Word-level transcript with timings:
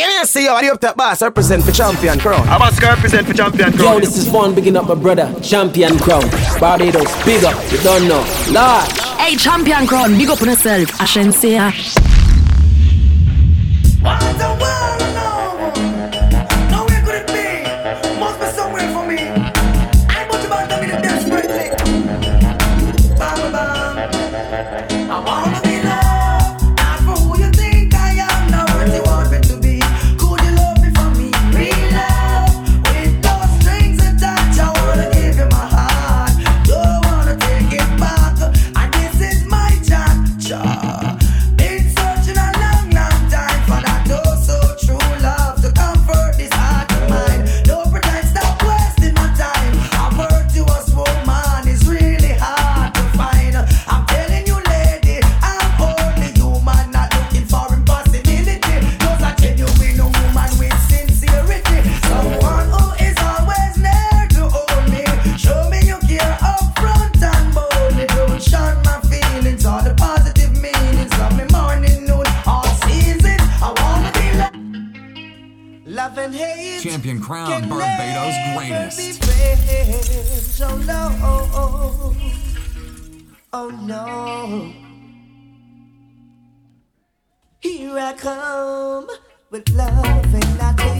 Yeah, 0.00 0.22
see 0.22 0.44
you, 0.44 0.60
the 0.62 0.72
up 0.72 0.80
top 0.80 0.96
boss, 0.96 1.20
represent 1.20 1.62
for 1.62 1.72
champion 1.72 2.18
crown. 2.18 2.48
I 2.48 2.56
must 2.56 2.80
represent 2.80 3.26
for 3.26 3.34
champion 3.34 3.70
crown. 3.74 3.96
Yo, 3.96 4.00
this 4.00 4.16
is 4.16 4.26
fun, 4.32 4.54
picking 4.54 4.74
up 4.74 4.88
my 4.88 4.94
brother, 4.94 5.30
champion 5.42 5.98
crown. 5.98 6.22
Barbados, 6.58 7.12
big 7.26 7.44
up, 7.44 7.54
you 7.70 7.76
don't 7.82 8.08
know. 8.08 8.24
Large. 8.50 8.98
Hey, 9.18 9.36
champion 9.36 9.86
crown, 9.86 10.16
big 10.16 10.30
up 10.30 10.40
on 10.40 10.48
yourself. 10.48 10.98
I 11.02 11.04
shouldn't 11.04 11.34
say 11.34 11.58
What 14.00 14.22
I 88.10 88.14
come 88.14 89.08
with 89.50 89.68
love 89.70 90.34
and 90.34 90.58
not 90.58 90.80
hatred. 90.80 90.99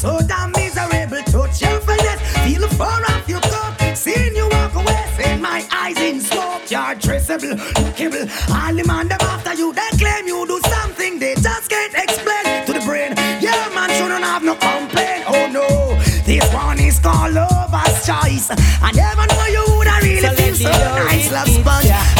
So 0.00 0.18
damn 0.26 0.50
miserable. 0.52 1.22
Touch 1.32 1.60
your 1.62 1.80
finesse, 1.80 2.20
feel 2.44 2.60
the 2.62 2.68
fur 2.76 2.84
off 2.84 3.28
your 3.28 3.40
coat. 3.40 3.96
Seeing 3.96 4.34
you 4.34 4.48
walk 4.50 4.74
away, 4.74 5.04
seeing 5.16 5.40
my 5.40 5.66
eyes 5.72 5.98
in 5.98 6.20
smoke. 6.20 6.62
You're 6.70 6.94
traceable, 6.96 7.54
lookable. 7.82 8.24
All 8.50 8.74
the 8.74 8.84
man 8.86 9.08
them 9.08 9.18
after 9.20 9.54
you, 9.54 9.72
they 9.72 9.90
claim 9.98 10.26
you 10.26 10.46
do 10.46 10.60
something 10.68 11.18
they 11.18 11.34
just 11.34 11.68
can't 11.68 11.94
explain 11.94 12.66
to 12.66 12.72
the 12.72 12.80
brain. 12.86 13.12
Yeah, 13.40 13.68
man 13.74 13.90
shouldn't 13.90 14.24
have 14.24 14.42
no 14.42 14.54
complaint. 14.54 15.24
Oh 15.28 15.46
no, 15.52 15.66
this 16.24 16.46
one 16.54 16.78
is 16.80 16.98
called 16.98 17.34
lover's 17.34 18.06
choice. 18.06 18.48
I 18.82 18.92
never 18.94 19.26
know 19.26 19.46
you 19.46 19.64
would 19.78 19.86
I 19.88 20.00
really 20.00 20.20
So 20.22 20.32
feel 20.34 20.54
so 20.54 20.70
nice, 20.70 21.30
love 21.32 21.48
sponge. 21.48 21.86
yeah. 21.86 22.19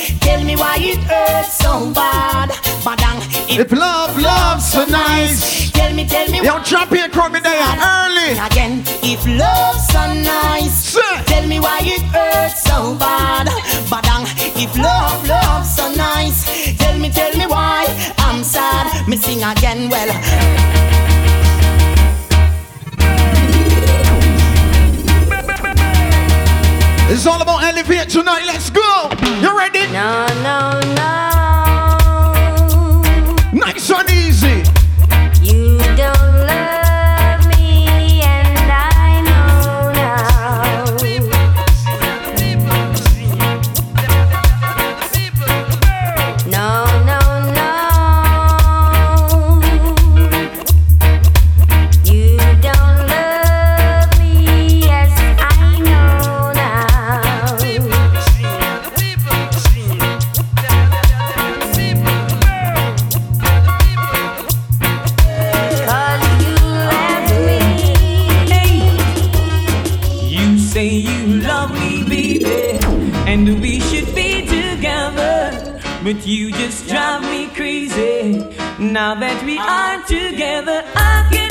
Tell 0.21 0.43
me 0.43 0.55
why 0.55 0.77
it 0.79 0.99
hurts 1.03 1.57
so 1.57 1.91
bad. 1.93 2.49
Badang, 2.85 3.19
If 3.49 3.71
love, 3.71 4.17
love's 4.19 4.65
so 4.71 4.85
nice. 4.85 5.71
Tell 5.71 5.93
me, 5.93 6.05
tell 6.07 6.27
me 6.31 6.41
Yo, 6.43 6.61
champion 6.63 7.11
crowd 7.11 7.33
me 7.33 7.39
there 7.39 7.61
early. 7.61 8.31
again. 8.47 8.83
If 9.03 9.25
love's 9.25 9.87
so 9.87 10.13
nice, 10.13 10.93
tell 11.25 11.45
me 11.47 11.59
why 11.59 11.79
it 11.83 12.01
hurts 12.13 12.63
so 12.63 12.95
bad. 12.95 13.47
Badang, 13.91 14.23
if 14.63 14.75
love, 14.77 15.27
love's 15.27 15.75
so 15.75 15.91
nice, 15.93 16.45
tell 16.77 16.97
me, 16.97 17.09
tell 17.09 17.33
me 17.37 17.45
why 17.47 17.85
I'm 18.19 18.43
sad. 18.43 19.07
Me 19.07 19.17
sing 19.17 19.43
again, 19.43 19.89
well. 19.89 20.90
It's 27.13 27.27
all 27.27 27.41
about 27.41 27.61
elevate 27.61 28.07
tonight. 28.07 28.45
Let's 28.45 28.69
go. 28.69 29.09
You 29.41 29.57
ready? 29.57 29.81
No, 29.91 30.25
no, 30.47 30.79
no. 30.95 31.11
Nice 33.51 33.89
and 33.91 34.09
easy. 34.11 34.63
But 76.11 76.27
you 76.27 76.51
just 76.51 76.89
drive 76.89 77.21
me 77.21 77.47
crazy. 77.55 78.33
Now 78.77 79.15
that 79.15 79.45
we 79.45 79.57
are 79.57 80.03
together, 80.03 80.83
I 80.93 81.29
can't 81.31 81.50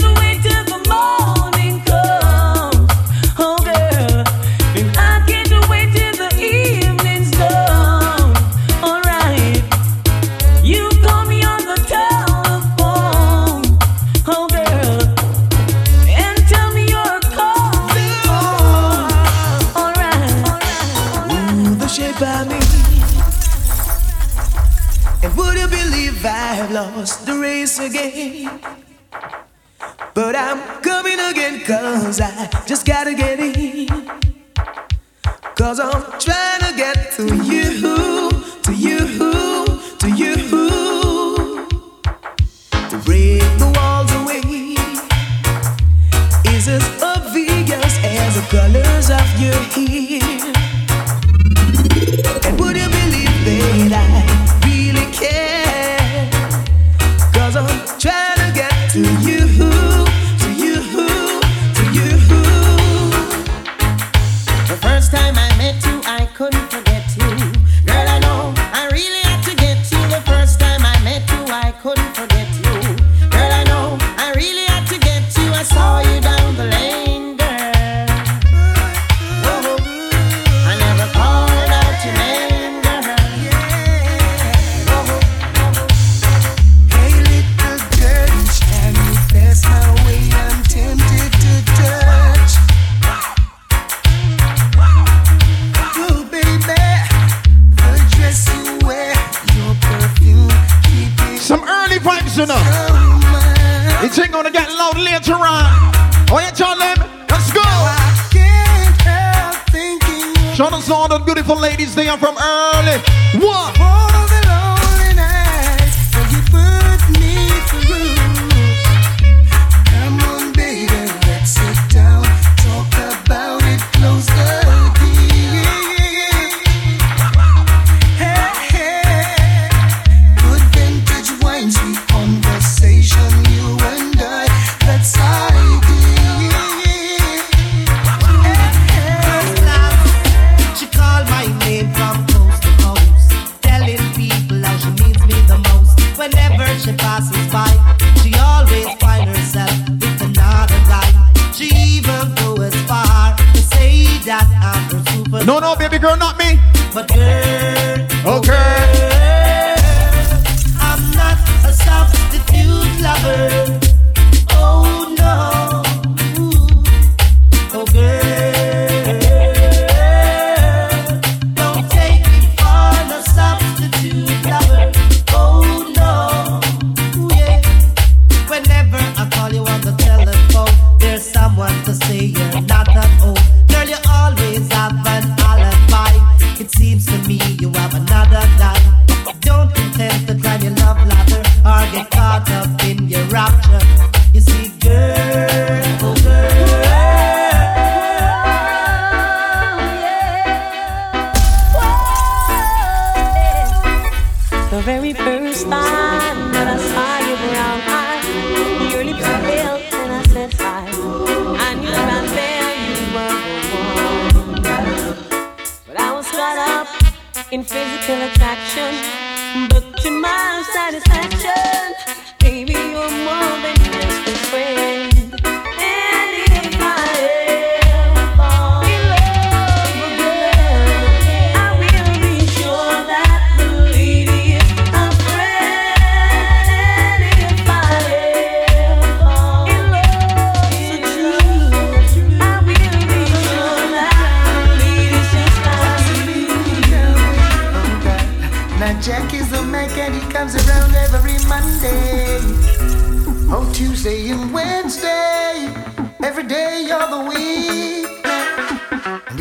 But 30.15 30.35
I'm 30.35 30.81
coming 30.83 31.21
again, 31.21 31.61
cause 31.67 32.19
I 32.19 32.49
just 32.67 32.87
gotta 32.87 33.15
get 33.15 33.39
in. 33.39 33.70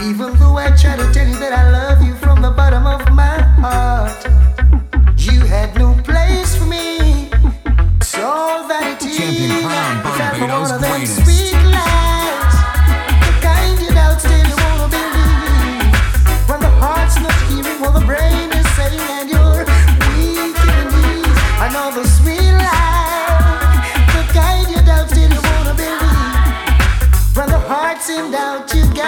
Even 0.01 0.33
though 0.39 0.55
I 0.55 0.71
try 0.77 0.95
to 0.95 1.11
tell 1.11 1.27
you 1.27 1.37
that 1.39 1.51
I 1.51 1.69
love 1.71 2.01
you 2.01 2.15
from 2.15 2.41
the 2.41 2.51
bottom 2.51 2.87
of 2.87 3.01
my 3.11 3.41
heart, 3.59 4.23
you 5.17 5.41
had 5.41 5.75
no 5.75 5.93
place 6.03 6.55
for 6.55 6.65
me. 6.65 7.29
So 8.01 8.65
that 8.69 8.97
it 9.01 9.05
is. 9.05 9.19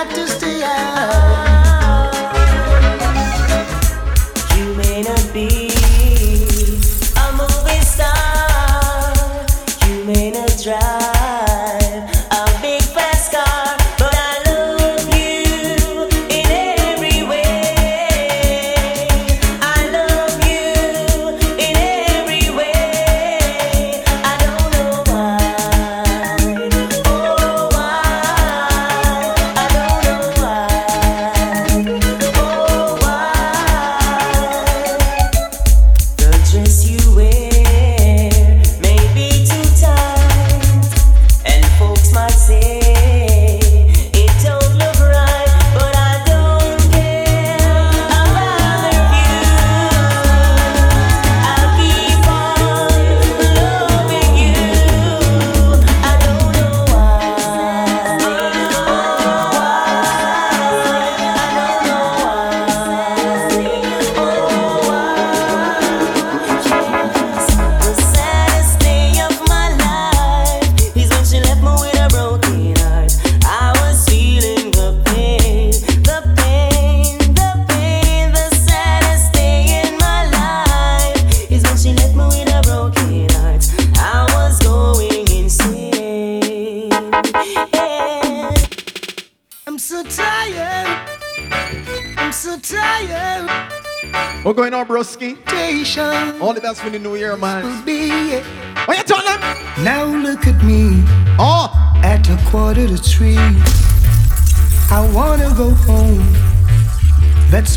had 0.03 0.15
to 0.15 0.27
stay 0.27 0.63
out. 0.63 1.50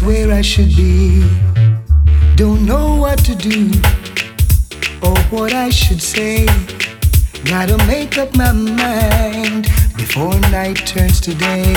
where 0.04 0.30
I 0.32 0.42
should 0.42 0.76
be. 0.76 1.24
Don't 2.36 2.66
know 2.66 2.96
what 2.96 3.18
to 3.20 3.34
do 3.34 3.70
or 5.02 5.18
what 5.30 5.52
I 5.52 5.70
should 5.70 6.02
say. 6.02 6.46
Gotta 7.44 7.78
make 7.86 8.18
up 8.18 8.36
my 8.36 8.52
mind 8.52 9.64
before 9.96 10.38
night 10.50 10.86
turns 10.86 11.20
to 11.22 11.34
day. 11.34 11.74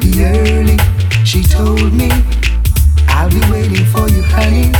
Be 0.00 0.24
early, 0.24 0.78
she 1.24 1.42
told 1.42 1.92
me. 1.94 2.10
I'll 3.08 3.30
be 3.30 3.40
waiting 3.50 3.86
for 3.86 4.06
you, 4.08 4.22
honey. 4.24 4.70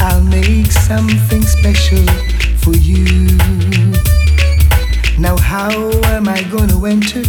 I'll 0.00 0.24
make 0.24 0.72
something 0.72 1.42
special 1.42 2.04
for 2.58 2.74
you. 2.74 3.36
Now, 5.18 5.36
how 5.36 5.70
am 6.16 6.28
I 6.28 6.42
gonna 6.50 6.84
enter? 6.86 7.22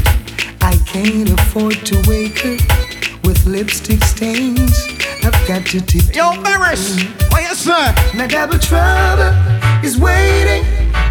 I 0.61 0.75
can't 0.87 1.29
afford 1.29 1.85
to 1.85 2.03
wake 2.07 2.39
her 2.39 2.84
with 3.25 3.45
lipstick 3.45 4.03
stains. 4.03 4.87
I've 5.23 5.47
got 5.47 5.73
your 5.73 5.81
teeth. 5.83 6.15
Yo, 6.15 6.33
Maris, 6.41 6.97
Oh, 7.33 7.39
yes, 7.39 7.59
say? 7.59 8.17
Now 8.17 8.27
double 8.27 8.59
trouble 8.59 9.33
is 9.83 9.97
waiting. 9.97 10.63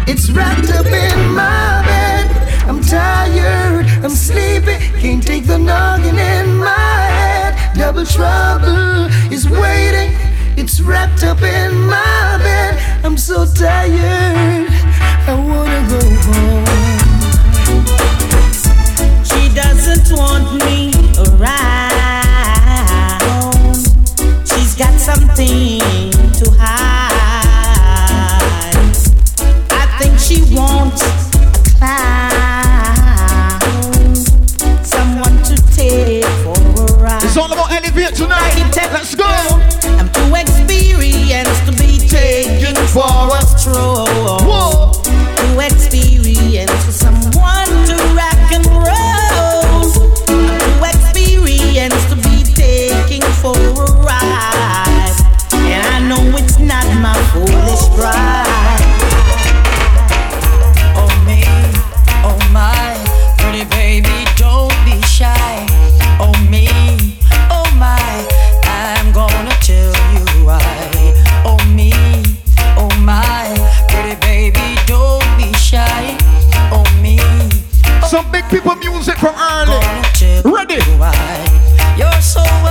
It's 0.07 0.29
wrapped 0.29 0.69
up 0.71 0.85
in 0.85 1.33
my 1.33 1.83
bed. 1.85 2.31
I'm 2.67 2.81
tired, 2.81 3.85
I'm 4.03 4.09
sleepy, 4.09 4.77
can't 4.99 5.21
take 5.21 5.45
the 5.45 5.57
noggin 5.57 6.17
in 6.17 6.57
my 6.57 6.67
head. 7.19 7.75
Double 7.77 8.05
trouble 8.05 9.05
is 9.31 9.49
waiting. 9.49 10.11
It's 10.57 10.79
wrapped 10.81 11.23
up 11.23 11.41
in 11.41 11.73
my 11.81 12.37
bed. 12.41 13.05
I'm 13.05 13.17
so 13.17 13.45
tired. 13.45 14.67
I 15.27 15.33
wanna 15.35 15.81
go 15.89 16.01
home. 16.25 16.65
She 19.23 19.53
doesn't 19.53 20.17
want 20.17 20.63
me 20.65 20.91
around 21.27 21.94
got 24.77 24.99
something 24.99 25.79
to 26.33 26.51
hide. 26.51 27.15
I 29.71 29.97
think 29.99 30.19
she 30.19 30.41
wants 30.53 31.01
a 31.01 31.77
climb. 31.77 32.34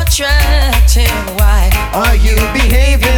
attractive? 0.07 1.39
Why 1.39 1.71
are 1.95 2.17
you 2.17 2.37
behaving? 2.53 3.14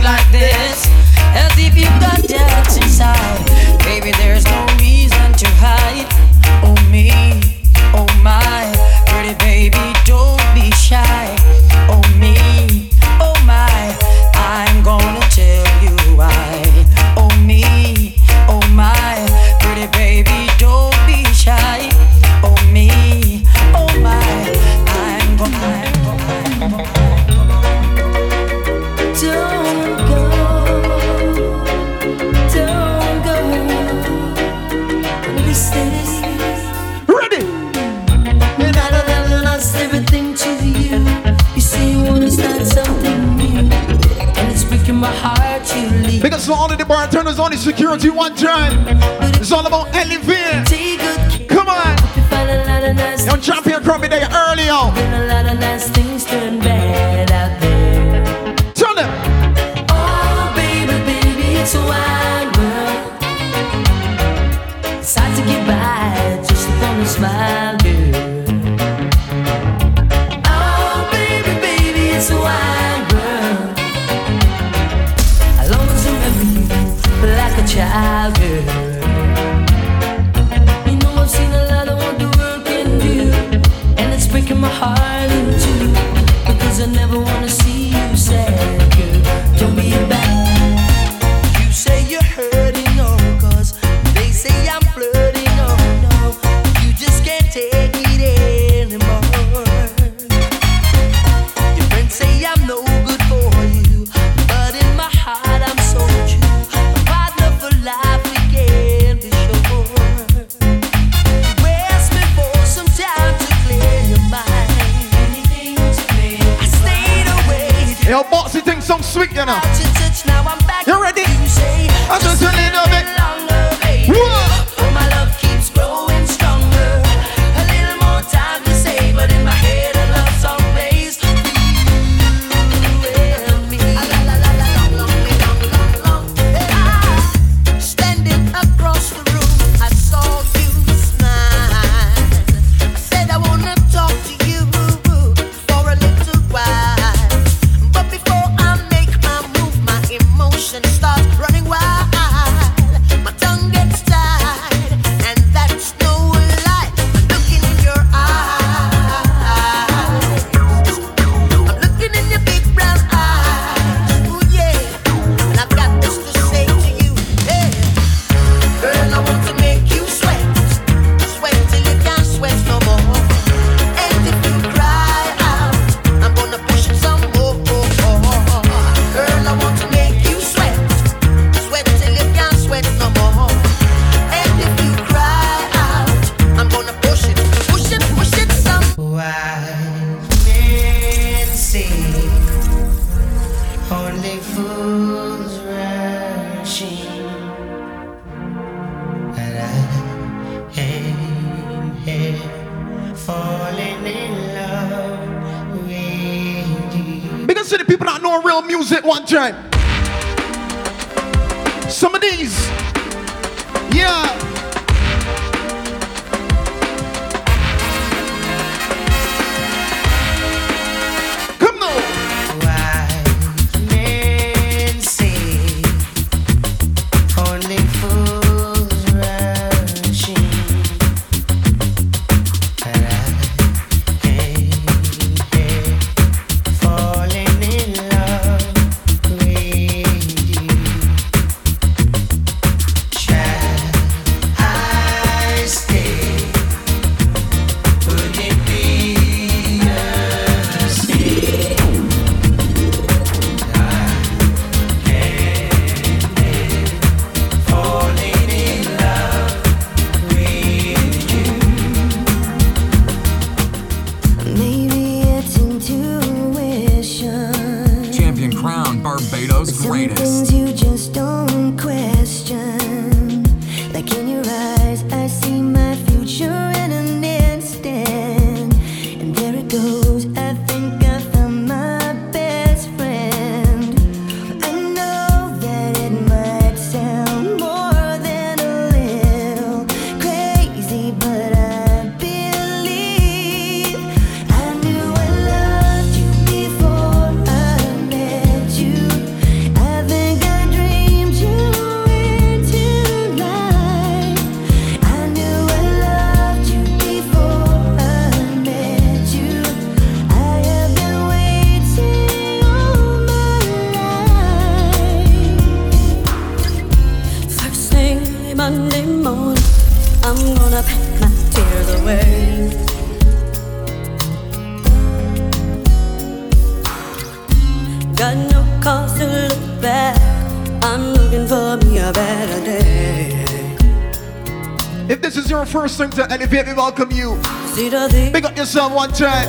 Thing 337.96 338.30
Big 338.30 338.44
up 338.44 338.54
yourself 338.54 338.92
one 338.92 339.10
time. 339.10 339.48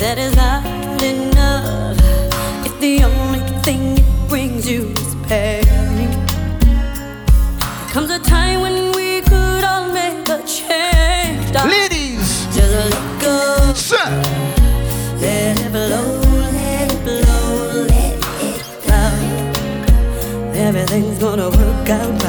That 0.00 0.18
is 0.18 0.34
not 0.34 0.64
enough. 1.00 1.96
If 2.66 2.80
the 2.80 3.04
only 3.04 3.38
thing 3.62 3.96
it 3.96 4.28
brings 4.28 4.68
you 4.68 4.88
is 4.88 5.14
pain. 5.28 5.62
There 6.58 7.92
comes 7.92 8.10
a 8.10 8.18
time 8.18 8.60
when 8.60 8.90
we 8.92 9.20
could 9.22 9.62
all 9.62 9.88
make 9.92 10.28
a 10.28 10.42
change. 10.42 11.54
Ladies, 11.54 12.44
just 12.56 12.74
let 12.90 13.20
go. 13.22 13.72
Sir. 13.74 14.04
Let 15.20 15.60
it 15.60 15.70
blow, 15.70 16.20
let 16.58 16.92
it 16.92 17.04
blow, 17.04 17.86
let 17.86 18.18
it 18.42 18.62
flow. 18.82 19.14
Everything's 20.54 21.18
gonna 21.20 21.50
work 21.50 21.88
out 21.88 22.23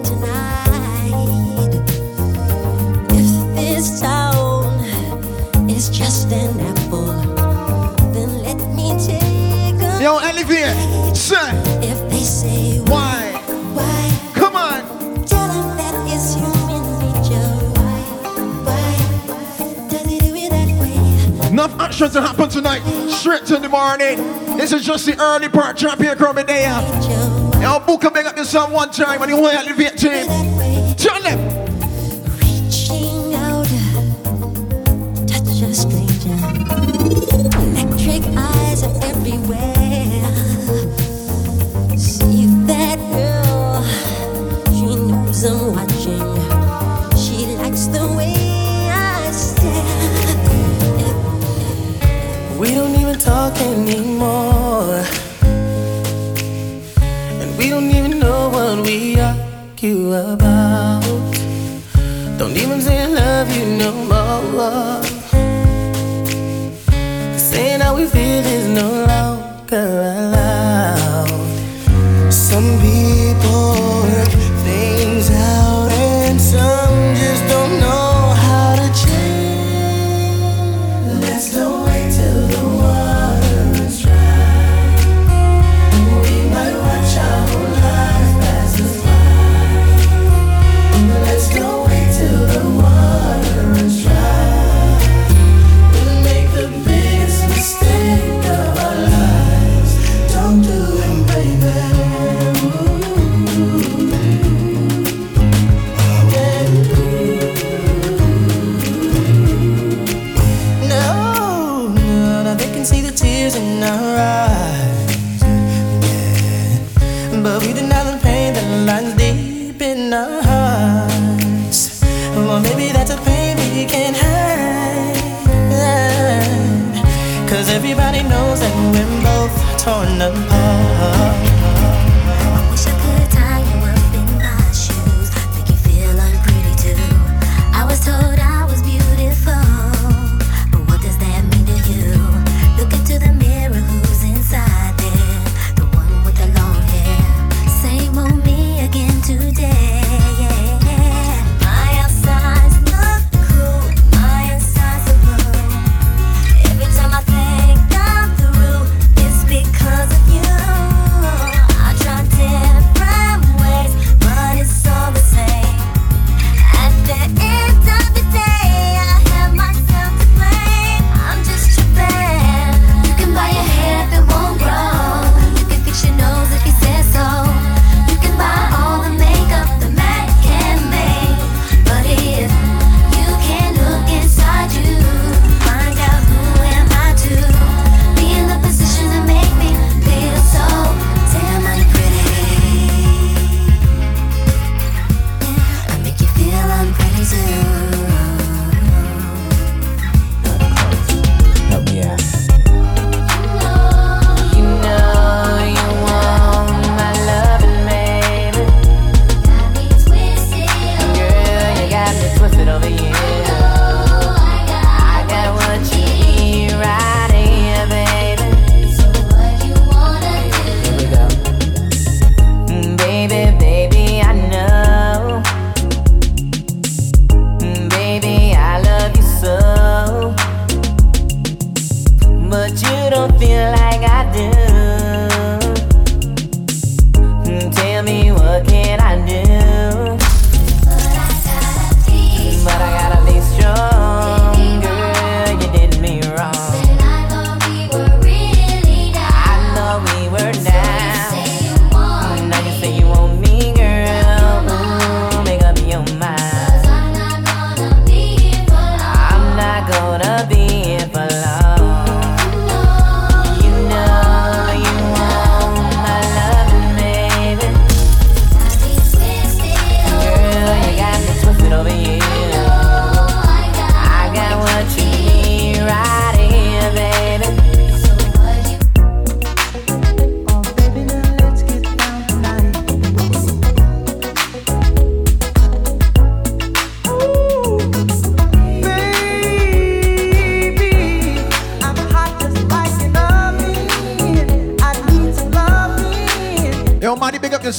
right. 0.00 0.64
This 3.54 4.00
town 4.00 4.80
is 5.68 5.90
just 5.90 6.32
an 6.32 6.58
apple, 6.60 7.12
then 8.14 8.42
let 8.42 8.56
me 8.74 8.96
take 8.98 9.82
a 9.82 10.00
Yo 10.00 10.16
Elliot 10.16 10.76
If 11.84 12.10
they 12.10 12.24
say 12.24 12.80
why 12.86 13.38
come 14.32 14.56
on 14.56 14.80
Tell 15.26 15.46
them 15.48 15.76
that 15.76 15.94
it's 16.08 16.34
human 16.34 16.82
video. 17.00 17.42
Why? 17.76 18.00
Why 19.28 19.52
tell 19.90 20.08
it 20.08 20.50
that 20.52 20.70
way? 20.80 21.48
Enough 21.48 21.78
action 21.78 22.10
to 22.12 22.22
happen 22.22 22.48
tonight, 22.48 22.80
straight 23.10 23.44
to 23.46 23.58
the 23.58 23.68
morning. 23.68 24.16
This 24.56 24.72
is 24.72 24.86
just 24.86 25.04
the 25.04 25.20
early 25.20 25.50
part, 25.50 25.76
champion 25.76 26.16
coming 26.16 26.46
there. 26.46 27.21
Yo, 27.62 27.78
book 27.78 28.02
a 28.02 28.10
big 28.10 28.26
up 28.26 28.36
yourself 28.36 28.72
one 28.72 28.90
time 28.90 29.20
when 29.20 29.28
you 29.28 29.40
want 29.40 29.52
to 29.52 29.60
elevate 29.60 29.96
team. 29.96 30.26
Turn 30.96 31.22
them. 31.22 31.41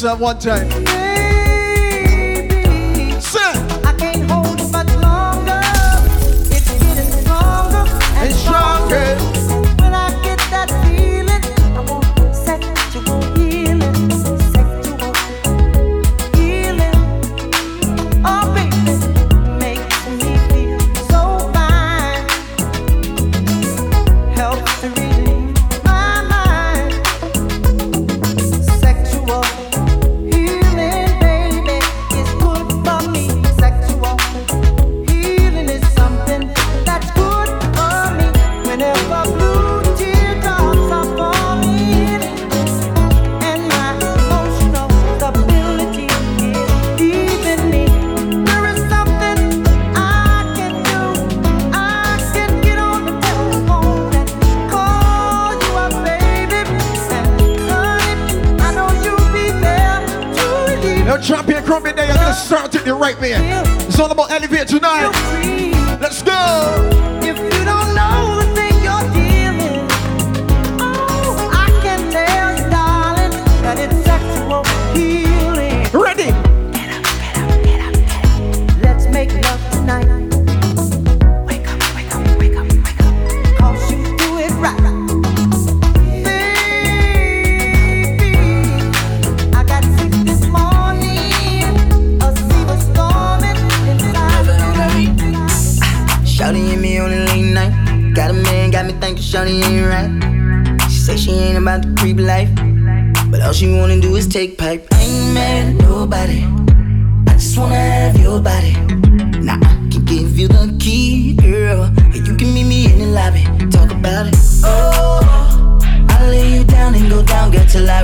Up 0.05 0.19
one 0.19 0.37
time. 0.37 1.12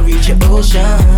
Girl, 0.09 0.21
till 0.21 0.35
I 0.35 0.97
reach 0.97 1.08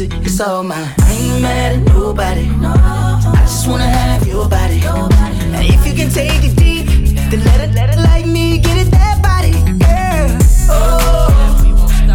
music, 0.00 0.26
it's 0.26 0.40
all 0.40 0.62
mine. 0.62 0.94
I 0.98 1.12
ain't 1.12 1.42
mad 1.42 1.76
at 1.76 1.82
nobody. 1.94 2.46
No. 2.46 2.72
I 2.72 3.42
just 3.42 3.68
wanna 3.68 3.84
have 3.84 4.26
your 4.26 4.48
body. 4.48 4.80
Nobody. 4.80 5.38
And 5.56 5.66
if 5.66 5.86
you 5.86 5.94
can 5.94 6.10
take 6.10 6.42
it 6.42 6.56
deep, 6.56 6.86
then 7.30 7.44
let 7.44 7.60
it, 7.60 7.74
let 7.74 7.90
it 7.90 7.98
like 7.98 8.26
me 8.26 8.58
get 8.58 8.76
it 8.78 8.90
that 8.90 9.20
body, 9.22 9.52
girl. 9.78 10.38
Oh, 10.70 11.28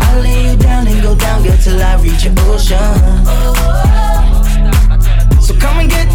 I'll 0.02 0.21
lay 0.21 0.52
you 0.52 0.58
down 0.58 0.88
and 0.88 1.02
go 1.02 1.15
down, 1.15 1.43
girl, 1.43 1.58
till 1.58 1.82
I 1.82 1.95
reach 2.02 2.26
your 2.26 2.34
ocean. 2.52 2.78
Oh, 3.28 3.54
So 5.41 5.54
come 5.56 5.78
and 5.80 5.89
get 5.89 6.14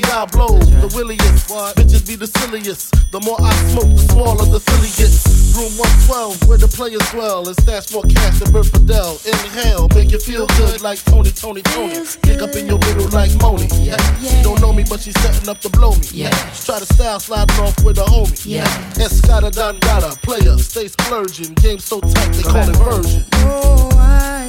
Diablo, 0.00 0.58
the 0.78 0.90
williest. 0.94 1.50
What? 1.50 1.74
Bitches 1.76 2.06
be 2.06 2.14
the 2.14 2.26
silliest. 2.26 2.94
The 3.10 3.20
more 3.20 3.36
I 3.40 3.52
smoke, 3.70 3.90
the 3.90 4.04
smaller 4.12 4.46
the 4.46 4.60
silliest. 4.60 5.58
Room 5.58 5.74
112, 6.06 6.48
where 6.48 6.58
the 6.58 6.68
players 6.68 7.02
dwell. 7.10 7.46
And 7.48 7.56
stash 7.58 7.90
more 7.90 8.04
cash 8.06 8.38
than 8.38 8.52
Bert 8.52 8.66
Fidel. 8.66 9.18
Inhale, 9.26 9.88
make 9.94 10.12
you 10.12 10.20
feel 10.20 10.46
good 10.58 10.82
like 10.82 11.02
Tony, 11.04 11.30
Tony, 11.30 11.62
Tony. 11.62 11.98
Kick 12.22 12.42
up 12.42 12.54
in 12.54 12.66
your 12.70 12.78
middle 12.78 13.08
like 13.10 13.34
Moni. 13.42 13.66
Yeah. 13.82 13.98
yeah. 14.22 14.30
She 14.30 14.42
don't 14.42 14.60
know 14.60 14.72
me, 14.72 14.84
but 14.88 15.00
she's 15.00 15.18
setting 15.18 15.48
up 15.48 15.58
to 15.66 15.70
blow 15.70 15.90
me. 15.98 16.06
Yeah. 16.12 16.30
Try 16.54 16.78
to 16.78 16.86
style, 16.94 17.18
sliding 17.18 17.58
off 17.58 17.74
with 17.82 17.98
a 17.98 18.06
homie. 18.06 18.38
Yeah. 18.46 18.70
Escada 19.02 19.50
Dandada, 19.50 20.14
player, 20.22 20.56
stay 20.58 20.86
splurging. 20.86 21.54
Game 21.54 21.78
so 21.78 22.00
tight, 22.00 22.30
they 22.38 22.42
call 22.46 22.68
it 22.68 22.76
version. 22.86 23.24
Oh, 23.50 23.90
I 23.98 24.46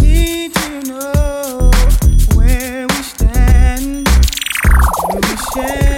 need 0.00 0.54
to 0.54 0.80
know 0.88 1.70
where 2.36 2.86
yeah. 5.58 5.97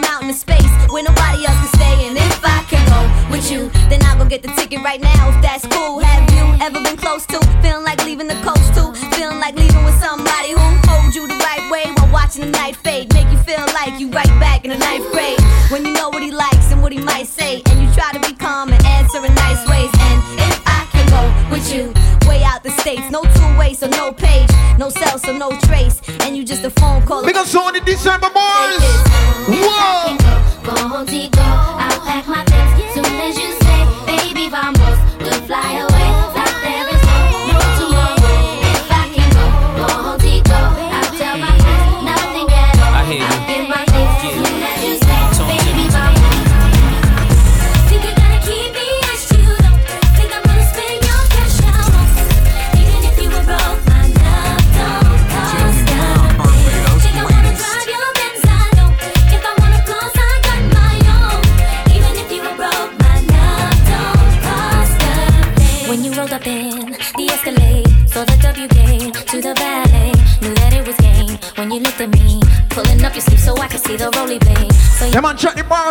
I'm 0.00 0.14
out 0.14 0.22
in 0.22 0.28
the 0.28 0.34
space 0.34 0.70
where 0.88 1.02
nobody 1.02 1.44
else 1.44 1.56
can 1.60 1.72
stay. 1.76 2.08
And 2.08 2.16
if 2.16 2.40
I 2.42 2.64
can 2.68 2.80
go 2.88 3.00
with 3.30 3.50
you, 3.50 3.68
then 3.90 4.00
I'll 4.04 4.16
go 4.16 4.24
get 4.24 4.42
the 4.42 4.48
ticket 4.56 4.82
right 4.82 5.00
now. 5.00 5.28
If 5.28 5.42
that's 5.42 5.66
cool, 5.66 6.00
have 6.00 6.24
you 6.32 6.64
ever 6.64 6.80
been 6.82 6.96
close 6.96 7.26
to 7.26 7.38
feeling 7.60 7.84
like 7.84 8.02
leaving 8.04 8.26
the 8.26 8.40
coast 8.40 8.72
too? 8.72 8.92
Feeling 9.16 9.38
like 9.38 9.56
leaving 9.56 9.84
with 9.84 9.98
somebody 10.00 10.52
who 10.52 10.64
holds 10.88 11.14
you 11.14 11.26
the 11.28 11.36
right 11.36 11.70
way 11.70 11.92
while 11.96 12.12
watching 12.12 12.46
the 12.46 12.50
night 12.50 12.76
fade, 12.76 13.12
make 13.12 13.28
you 13.30 13.38
feel 13.38 13.60
like 13.74 14.00
you 14.00 14.08
right 14.10 14.32
back 14.40 14.64
in 14.64 14.70
the 14.70 14.78
ninth 14.78 15.04
grade 15.12 15.40
when 15.68 15.84
you 15.84 15.92
know 15.92 16.08
what 16.08 16.22
he 16.22 16.30
likes 16.30 16.72
and 16.72 16.80
what 16.80 16.92
he 16.92 17.00
might 17.00 17.26
say, 17.26 17.60
and 17.66 17.82
you 17.82 17.92
try 17.92 18.10
to 18.12 18.20
be 18.20 18.32
calm 18.32 18.72
and 18.72 18.82
answer 18.86 19.18
in 19.24 19.34
nice 19.34 19.60
ways. 19.68 19.90
And 20.08 20.18
if 20.40 20.62
I 20.64 20.88
can 20.92 21.04
go 21.12 21.22
with 21.52 21.68
you 21.74 21.92
way 22.26 22.42
out 22.44 22.62
the 22.62 22.70
states. 22.70 23.10
No 23.10 23.22
two 23.22 23.58
ways, 23.58 23.80
so 23.80 23.88
no 23.88 24.12
page, 24.12 24.48
no 24.78 24.88
cell, 24.88 25.18
so 25.18 25.36
no 25.36 25.50
trace. 25.66 26.00
And 26.22 26.36
you 26.36 26.44
just 26.44 26.64
a 26.64 26.70
phone 26.70 27.02
call. 27.02 27.24
Because 27.24 27.50
so 27.50 27.64
on 27.66 27.74
the 27.74 27.80
December 27.80 28.30
boys. 28.30 29.09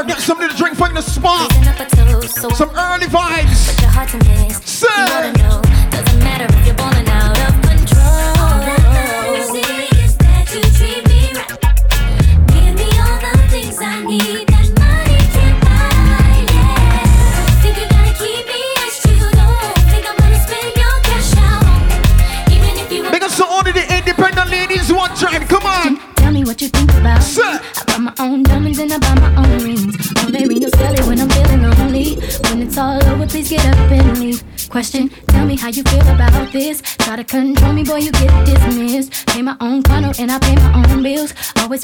Get 0.09 0.21
something 0.21 0.48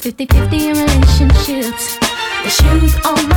50 0.06 0.26
50 0.26 0.68
in 0.68 0.76
relationships. 0.76 1.98
The 2.44 2.50
shoes 2.50 2.94
on 3.04 3.28
my 3.28 3.35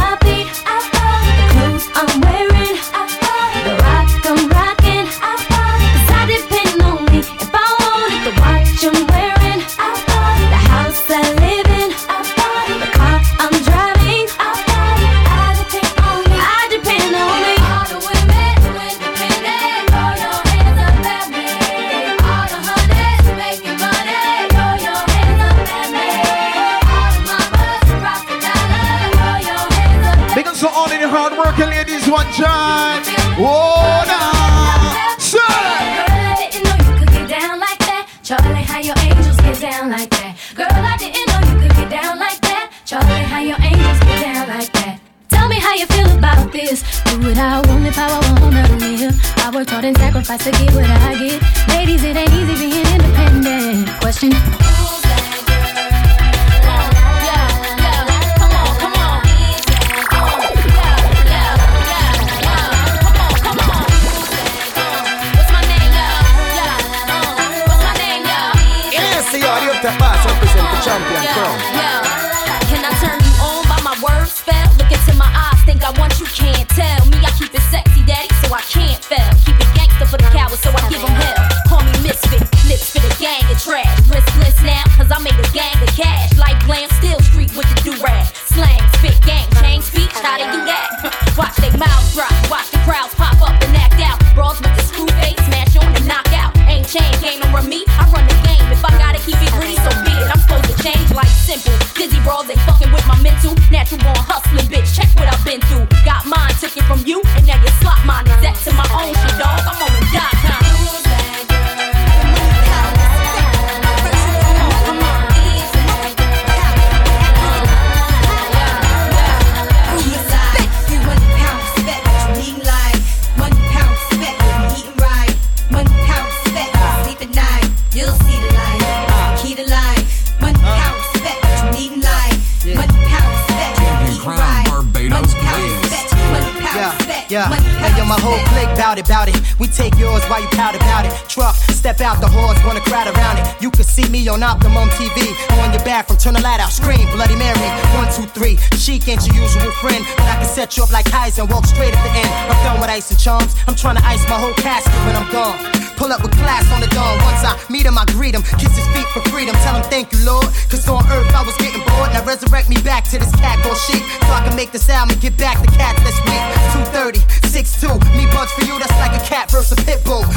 and 153.07 153.15
charms. 153.15 153.55
I'm 153.63 153.79
trying 153.79 153.95
to 153.95 154.03
ice 154.03 154.27
my 154.27 154.35
whole 154.35 154.51
casket 154.59 154.91
when 155.07 155.15
I'm 155.15 155.31
gone. 155.31 155.55
Pull 155.95 156.11
up 156.11 156.19
with 156.19 156.35
class 156.35 156.67
on 156.75 156.83
the 156.83 156.91
dawn. 156.91 157.15
Once 157.23 157.39
I 157.47 157.55
meet 157.71 157.87
him, 157.87 157.95
I 157.95 158.03
greet 158.11 158.35
him. 158.35 158.43
Kiss 158.59 158.75
his 158.75 158.87
feet 158.91 159.07
for 159.15 159.23
freedom. 159.31 159.55
Tell 159.63 159.79
him 159.79 159.87
thank 159.87 160.11
you, 160.11 160.19
Lord. 160.27 160.51
Cause 160.67 160.83
on 160.91 161.07
earth 161.07 161.31
I 161.31 161.47
was 161.47 161.55
getting 161.63 161.79
bored. 161.87 162.11
Now 162.11 162.27
resurrect 162.27 162.67
me 162.67 162.75
back 162.83 163.07
to 163.15 163.17
this 163.17 163.31
cat 163.39 163.55
called 163.63 163.79
sheep. 163.87 164.03
So 164.03 164.31
I 164.35 164.43
can 164.43 164.55
make 164.59 164.75
this 164.75 164.83
album 164.91 165.15
and 165.15 165.21
get 165.23 165.39
back 165.39 165.63
the 165.63 165.71
cat 165.71 165.95
this 166.03 166.19
week. 166.27 166.43
230, 166.91 167.23
6'2. 167.47 168.03
Me 168.19 168.27
bugs 168.35 168.51
for 168.51 168.67
you, 168.67 168.75
that's 168.75 168.95
like 168.99 169.15
a 169.15 169.23
cat 169.23 169.47
versus 169.47 169.71
a 169.71 169.79
pit 169.87 170.03
bull. 170.03 170.27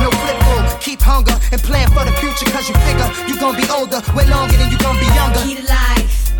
No 0.00 0.08
flip 0.08 0.40
bull. 0.48 0.64
Keep 0.80 1.04
hunger 1.04 1.36
and 1.52 1.60
plan 1.60 1.92
for 1.92 2.08
the 2.08 2.16
future. 2.16 2.48
Cause 2.48 2.64
you 2.64 2.76
figure 2.88 3.08
you 3.28 3.36
gon' 3.36 3.60
be 3.60 3.68
older 3.68 4.00
way 4.16 4.24
longer 4.32 4.56
than 4.56 4.72
you 4.72 4.80
gon' 4.80 4.96
be 4.96 5.08
younger. 5.12 5.44
Key 5.44 5.60
to 5.60 5.66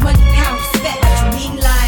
one 0.01 0.17
pound 0.33 0.57
respect, 0.57 0.99
what 1.05 1.13
you 1.21 1.29
mean 1.37 1.61
life, 1.61 1.86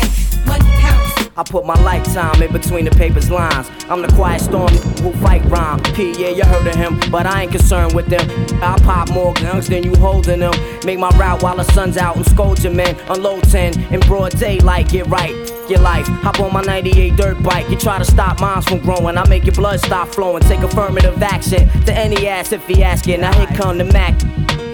I 1.39 1.45
put 1.45 1.65
my 1.65 1.81
lifetime 1.85 2.43
in 2.43 2.53
between 2.53 2.85
the 2.85 2.91
paper's 2.91 3.31
lines. 3.31 3.71
I'm 3.89 4.03
the 4.03 4.09
quiet 4.09 4.41
storm 4.41 4.73
who 5.03 5.13
fight 5.23 5.45
rhyme. 5.45 5.81
P, 5.95 6.21
yeah, 6.21 6.31
you 6.31 6.43
heard 6.43 6.67
of 6.67 6.75
him, 6.75 6.99
but 7.13 7.27
I 7.27 7.43
ain't 7.43 7.53
concerned 7.53 7.95
with 7.95 8.07
them. 8.07 8.29
I 8.61 8.77
pop 8.81 9.09
more 9.11 9.33
guns 9.35 9.69
than 9.69 9.85
you 9.85 9.95
holding 9.95 10.41
them. 10.41 10.53
Make 10.85 10.99
my 10.99 11.11
route 11.11 11.41
while 11.45 11.57
the 11.57 11.63
sun's 11.63 11.97
out 11.97 12.17
and 12.17 12.27
scold 12.27 12.65
your 12.65 12.75
men. 12.75 12.97
Unload 13.09 13.45
10 13.45 13.95
in 13.95 14.01
broad 14.01 14.33
daylight, 14.33 14.89
get 14.89 15.07
right. 15.07 15.31
Your 15.71 15.79
life, 15.79 16.09
hop 16.09 16.41
on 16.41 16.53
my 16.53 16.63
98 16.63 17.15
dirt 17.15 17.41
bike. 17.41 17.71
You 17.71 17.77
try 17.77 17.99
to 17.99 18.05
stop 18.05 18.41
minds 18.41 18.67
from 18.67 18.81
growing. 18.81 19.17
I 19.17 19.29
make 19.29 19.45
your 19.45 19.55
blood 19.55 19.79
stop 19.79 20.09
flowing. 20.09 20.43
Take 20.43 20.63
affirmative 20.63 21.23
action 21.23 21.69
to 21.83 21.95
any 21.95 22.27
ass 22.27 22.51
if 22.51 22.67
he 22.67 22.83
asking. 22.83 23.21
Now 23.21 23.33
here 23.39 23.57
come 23.57 23.79
the 23.79 23.85
Mac. 23.85 24.21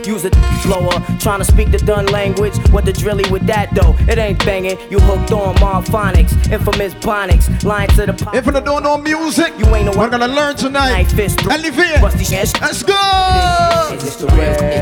Use 0.07 0.27
a 0.27 0.31
blower, 0.65 1.03
trying 1.19 1.39
to 1.39 1.45
speak 1.45 1.71
the 1.71 1.79
done 1.79 2.07
language. 2.07 2.55
What 2.71 2.85
the 2.85 2.93
drilly 2.93 3.29
with 3.31 3.47
that 3.47 3.75
though? 3.75 3.97
It 4.01 4.19
ain't 4.19 4.45
banging. 4.45 4.79
You 4.91 5.01
hooked 5.01 5.33
on 5.33 5.55
Marphonics, 5.57 6.53
infamous 6.55 6.95
Bonics, 6.95 7.65
lying 7.65 7.89
to 7.91 8.07
the. 8.07 8.31
If 8.33 8.47
you 8.47 8.53
don't 8.53 8.83
know 8.83 8.97
music, 8.97 9.53
you 9.59 9.67
ain't 9.75 9.87
know 9.87 9.99
We're 9.99 10.09
gonna 10.09 10.29
learn 10.29 10.57
tonight. 10.57 11.13
Elevate. 11.51 12.01
Let's 12.01 12.83
go. 12.83 12.95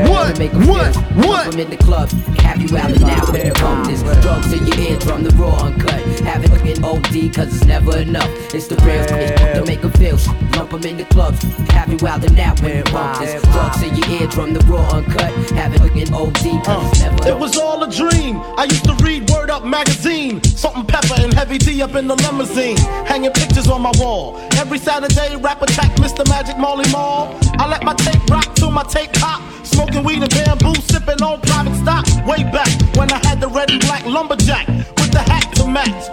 What? 0.09 0.37
What? 0.67 0.95
What? 1.25 1.47
I'm 1.53 1.59
in 1.59 1.69
the 1.69 1.77
club, 1.77 2.09
have 2.39 2.61
you 2.61 2.77
out 2.77 2.91
now 2.99 3.25
the 3.25 3.53
bonus. 3.59 4.01
Drugs 4.21 4.53
in 4.53 4.67
your 4.67 4.79
eardrum, 4.79 5.23
the 5.23 5.31
raw 5.35 5.65
uncut. 5.65 6.12
Have 6.25 6.43
it 6.43 6.51
looking 6.51 6.83
OD, 6.83 7.33
cause 7.33 7.55
it's 7.55 7.65
never 7.65 7.97
enough. 7.97 8.29
It's 8.53 8.67
the 8.67 8.75
real 8.77 9.05
to 9.05 9.63
make 9.65 9.81
them 9.81 9.91
feel 9.91 10.17
sh- 10.17 10.29
Lump 10.55 10.71
them 10.71 10.83
in 10.83 10.97
the 10.97 11.05
clubs, 11.05 11.41
have 11.71 11.91
you 11.91 12.07
out 12.07 12.23
and 12.23 12.39
out 12.39 12.61
with 12.61 12.85
the 12.85 12.91
bonus. 12.91 13.41
Drugs 13.41 13.81
in 13.81 13.95
your 13.95 14.21
eardrum, 14.21 14.53
the 14.53 14.59
raw 14.61 14.87
uncut. 14.89 15.31
Have 15.51 15.73
it 15.73 15.81
looking 15.81 16.13
OD, 16.13 16.63
cause 16.63 16.91
it's 16.91 17.01
uh, 17.01 17.09
never 17.09 17.27
It 17.27 17.37
was 17.37 17.57
all 17.57 17.83
a 17.83 17.91
dream. 17.91 18.37
I 18.57 18.65
used 18.65 18.85
to 18.85 18.95
read 19.03 19.29
Word 19.29 19.49
Up 19.49 19.65
magazine. 19.65 20.43
Salt-N-Pepa 20.43 21.23
and 21.23 21.33
Heavy 21.33 21.57
D 21.57 21.81
up 21.81 21.95
in 21.95 22.07
the 22.07 22.15
limousine. 22.15 22.77
Hanging 23.05 23.31
pictures 23.31 23.67
on 23.67 23.81
my 23.81 23.91
wall. 23.97 24.37
Every 24.53 24.77
Saturday, 24.77 25.35
rap 25.37 25.61
attack 25.61 25.91
Mr. 25.97 26.27
Magic 26.29 26.57
Marley 26.57 26.89
Marl. 26.91 27.37
I 27.57 27.67
let 27.67 27.83
my 27.83 27.95
tape 27.95 28.23
rock 28.29 28.53
till 28.55 28.71
my 28.71 28.83
tape 28.83 29.11
pop. 29.13 29.41
Smoking 29.65 30.03
weed 30.03 30.21
and 30.21 30.29
bamboo, 30.29 30.75
sipping 30.81 31.21
on 31.21 31.41
private 31.41 31.75
stock. 31.81 32.05
Way 32.27 32.43
back 32.43 32.69
when 32.95 33.11
I 33.11 33.19
had 33.27 33.41
the 33.41 33.47
red 33.47 33.71
and 33.71 33.81
black 33.81 34.05
lumberjack. 34.05 34.67
With 34.67 35.11
the 35.11 35.43
max. 35.73 36.12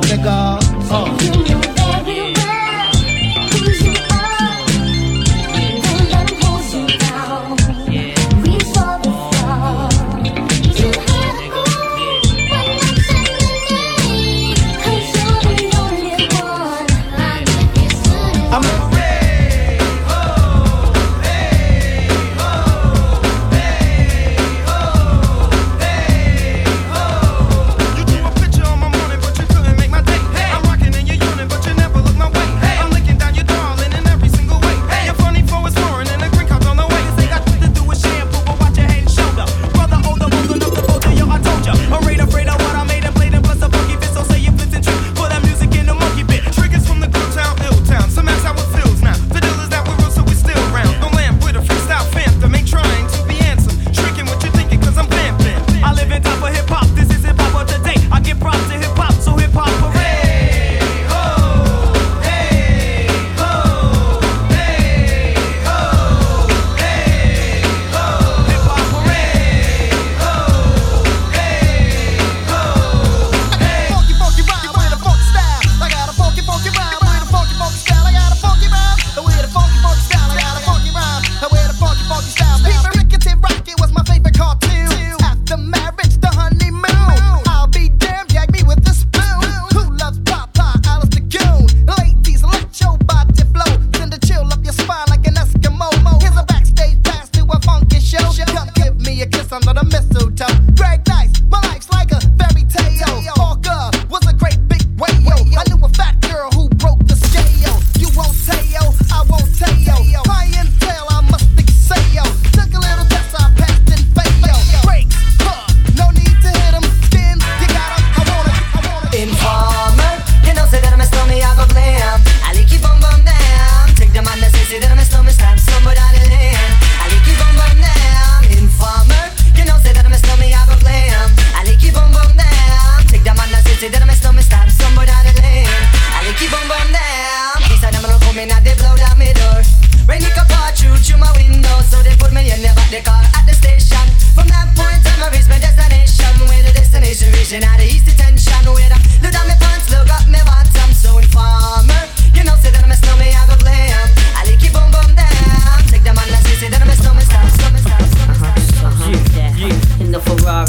point 145.21 145.29
on, 145.29 145.33
I 145.33 145.37
reach 145.37 145.47
my 145.49 145.59
destination. 145.59 146.47
Where 146.47 146.63
the 146.63 146.73
destination 146.73 147.31
reaching 147.33 147.63
out 147.63 147.77
the 147.77 147.85
east 147.85 148.05
detention. 148.05 148.65
Where 148.73 148.89
the 148.89 148.97
look 149.21 149.31
down 149.31 149.47
my 149.47 149.55
pants, 149.55 149.89
look 149.91 150.09
up 150.09 150.27
my 150.27 150.41
bottom. 150.43 150.93
So 150.93 151.17
informer, 151.17 152.09
you 152.33 152.43
know, 152.43 152.55
say 152.57 152.71
that 152.71 152.83
I'm 152.83 152.91
a 152.91 152.95
snowman, 152.95 153.33
I 153.33 153.45
go 153.47 153.55
glam. 153.57 154.09
I 154.35 154.45
like 154.45 154.61
you 154.61 154.71
boom 154.73 154.89
boom 154.91 155.15
down. 155.15 155.77
Take 155.87 156.03
the 156.03 156.13
man, 156.13 156.27
let's 156.33 156.49
say 156.57 156.69
that 156.69 156.81
I'm 156.81 156.89
a 156.89 156.95
snowman, 156.97 157.25
stop, 157.25 157.47
snowman, 157.49 157.81
stop, 157.81 158.01
snowman, 158.01 158.37
stop. 158.65 160.01
In 160.01 160.11
the 160.11 160.19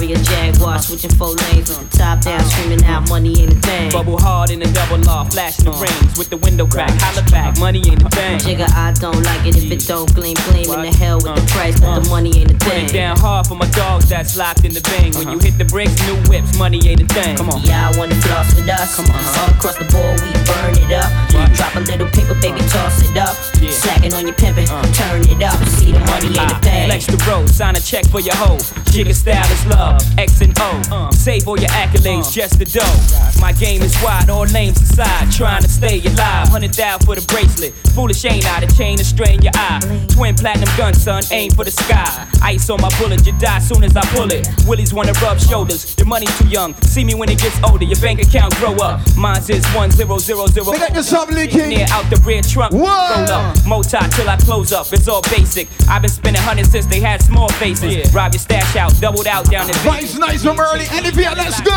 Ferrari 0.02 0.14
or 0.14 0.24
Jaguar, 0.24 0.78
switching 0.80 1.10
four 1.10 1.28
lanes 1.28 1.68
with 1.68 1.90
the 1.90 1.98
top 1.98 2.20
down, 2.20 2.40
screaming 2.44 2.84
out 2.84 3.08
money 3.08 3.40
ain't 3.40 3.52
a 3.52 3.60
thing. 3.60 3.90
Bubble 3.90 4.18
hard 4.18 4.50
in 4.50 4.60
the 4.60 4.70
double 4.72 4.98
law, 5.04 5.24
flashing 5.24 5.64
the 5.64 5.72
rings 5.72 6.18
with 6.18 6.30
the 6.30 6.36
window 6.38 6.66
crack. 6.66 6.90
Holla 7.00 7.22
back, 7.30 7.58
money 7.58 7.82
ain't 7.86 8.02
a 8.02 8.08
thing. 8.10 8.38
Jigga, 8.38 8.68
I 8.74 8.92
don't 8.92 9.22
like 9.22 9.46
it 9.46 9.56
if 9.56 9.70
it 9.70 9.86
don't 9.86 10.12
gleam, 10.14 10.36
gleam 10.50 10.70
in 10.70 10.82
the 10.82 10.96
hell 10.96 11.16
with 11.16 11.34
the 11.34 11.46
price, 11.52 11.78
but 11.80 11.94
the 11.94 12.00
uh-huh. 12.02 12.10
money 12.10 12.32
ain't 12.38 12.50
a 12.50 12.54
Put 12.54 12.72
thing. 12.72 12.86
it 12.86 12.92
down 12.92 13.18
hard 13.18 13.46
for 13.46 13.54
my 13.54 13.68
dogs 13.70 14.08
that's 14.08 14.36
locked 14.36 14.64
in 14.64 14.72
the 14.72 14.80
bang. 14.82 15.12
When 15.14 15.28
you 15.28 15.38
uh-huh. 15.38 15.46
hit 15.46 15.58
the 15.58 15.64
bricks, 15.64 15.94
new 16.06 16.16
whips, 16.28 16.56
money 16.58 16.80
ain't 16.88 17.02
a 17.02 17.06
thing. 17.06 17.36
Come 17.36 17.50
on. 17.50 17.62
Y'all 17.62 17.94
wanna 17.98 18.16
floss 18.16 18.54
with 18.54 18.68
us? 18.68 18.96
Come 18.96 19.06
on. 19.06 19.22
All 19.38 19.50
across 19.54 19.78
the 19.78 19.86
board, 19.86 20.18
we 20.22 20.32
burn 20.46 20.74
it 20.82 20.92
up. 20.92 21.10
Drop 21.54 21.76
a 21.76 21.80
little 21.80 22.08
paper, 22.08 22.34
baby, 22.40 22.58
uh-huh. 22.58 22.90
toss 22.90 23.02
it 23.06 23.16
up. 23.16 23.34
Slacking 23.70 24.14
on 24.14 24.26
your 24.26 24.34
pimpin', 24.34 24.66
turn 24.94 25.22
it 25.28 25.42
up. 25.42 25.58
See 25.68 25.92
the 25.92 26.00
money 26.00 26.32
ain't 26.34 26.52
a 26.52 26.58
thing. 26.58 26.84
Ah, 26.84 26.90
flex 26.90 27.06
the 27.06 27.20
road, 27.28 27.48
sign 27.48 27.76
a 27.76 27.80
check 27.80 28.06
for 28.08 28.20
your 28.20 28.34
hoe. 28.36 28.58
Jigga 28.92 29.14
style 29.14 29.50
is 29.50 29.64
love, 29.66 29.91
X 30.18 30.40
and 30.40 30.52
O. 30.58 30.82
Uh. 30.90 31.10
Save 31.12 31.48
all 31.48 31.58
your 31.58 31.70
accolades, 31.70 32.28
uh. 32.28 32.30
just 32.30 32.58
the 32.58 32.64
dough. 32.64 33.40
My 33.40 33.52
game 33.52 33.82
is 33.82 33.94
wide, 34.02 34.30
all 34.30 34.46
names 34.46 34.80
aside, 34.80 35.30
Trying 35.32 35.62
to 35.62 35.68
stay 35.68 36.00
alive. 36.00 36.48
Hundred 36.48 36.74
thou 36.74 36.98
for 36.98 37.14
the 37.14 37.24
bracelet. 37.26 37.74
Foolish 37.94 38.24
ain't 38.24 38.46
I, 38.46 38.60
the 38.64 38.72
chain 38.74 38.98
to 38.98 39.04
strain 39.04 39.42
your 39.42 39.52
eye. 39.54 39.80
Twin 40.08 40.34
platinum 40.34 40.68
gun, 40.76 40.94
son, 40.94 41.22
aim 41.30 41.50
for 41.52 41.64
the 41.64 41.70
sky. 41.70 42.26
Ice 42.42 42.68
on 42.70 42.80
my 42.80 42.90
bullet, 42.98 43.26
you 43.26 43.32
die 43.38 43.58
soon 43.58 43.84
as 43.84 43.96
I 43.96 44.02
pull 44.14 44.30
it. 44.32 44.48
Willies 44.66 44.92
wanna 44.94 45.12
rub 45.22 45.38
shoulders, 45.38 45.96
your 45.98 46.06
money 46.06 46.26
too 46.38 46.48
young. 46.48 46.74
See 46.82 47.04
me 47.04 47.14
when 47.14 47.30
it 47.30 47.38
gets 47.38 47.58
older, 47.62 47.84
your 47.84 48.00
bank 48.00 48.20
account 48.20 48.54
grow 48.56 48.74
up. 48.76 49.00
Mine's 49.16 49.48
is 49.50 49.66
one 49.74 49.90
zero 49.90 50.18
zero 50.18 50.46
zero. 50.46 50.72
They 50.72 50.78
got 50.78 50.94
yourself 50.94 51.30
leaking. 51.30 51.68
Near 51.68 51.86
out 51.90 52.08
the 52.10 52.20
rear 52.24 52.42
trunk, 52.42 52.72
roll 52.72 52.86
up. 52.86 53.56
Moti 53.66 53.98
till 54.10 54.28
I 54.28 54.36
close 54.36 54.72
up, 54.72 54.92
it's 54.92 55.08
all 55.08 55.22
basic. 55.22 55.68
I've 55.88 56.02
been 56.02 56.10
spending 56.10 56.42
hundreds 56.42 56.70
since 56.70 56.86
they 56.86 57.00
had 57.00 57.22
small 57.22 57.48
faces. 57.52 58.12
Rob 58.14 58.32
your 58.32 58.40
stash 58.40 58.76
out, 58.76 58.92
doubled 59.00 59.26
out 59.26 59.50
down 59.50 59.68
in 59.68 59.76
Nice, 59.84 60.16
nice 60.16 60.42
from 60.44 60.60
early. 60.60 60.86
Olivia, 60.94 61.34
let's 61.36 61.60
go. 61.60 61.74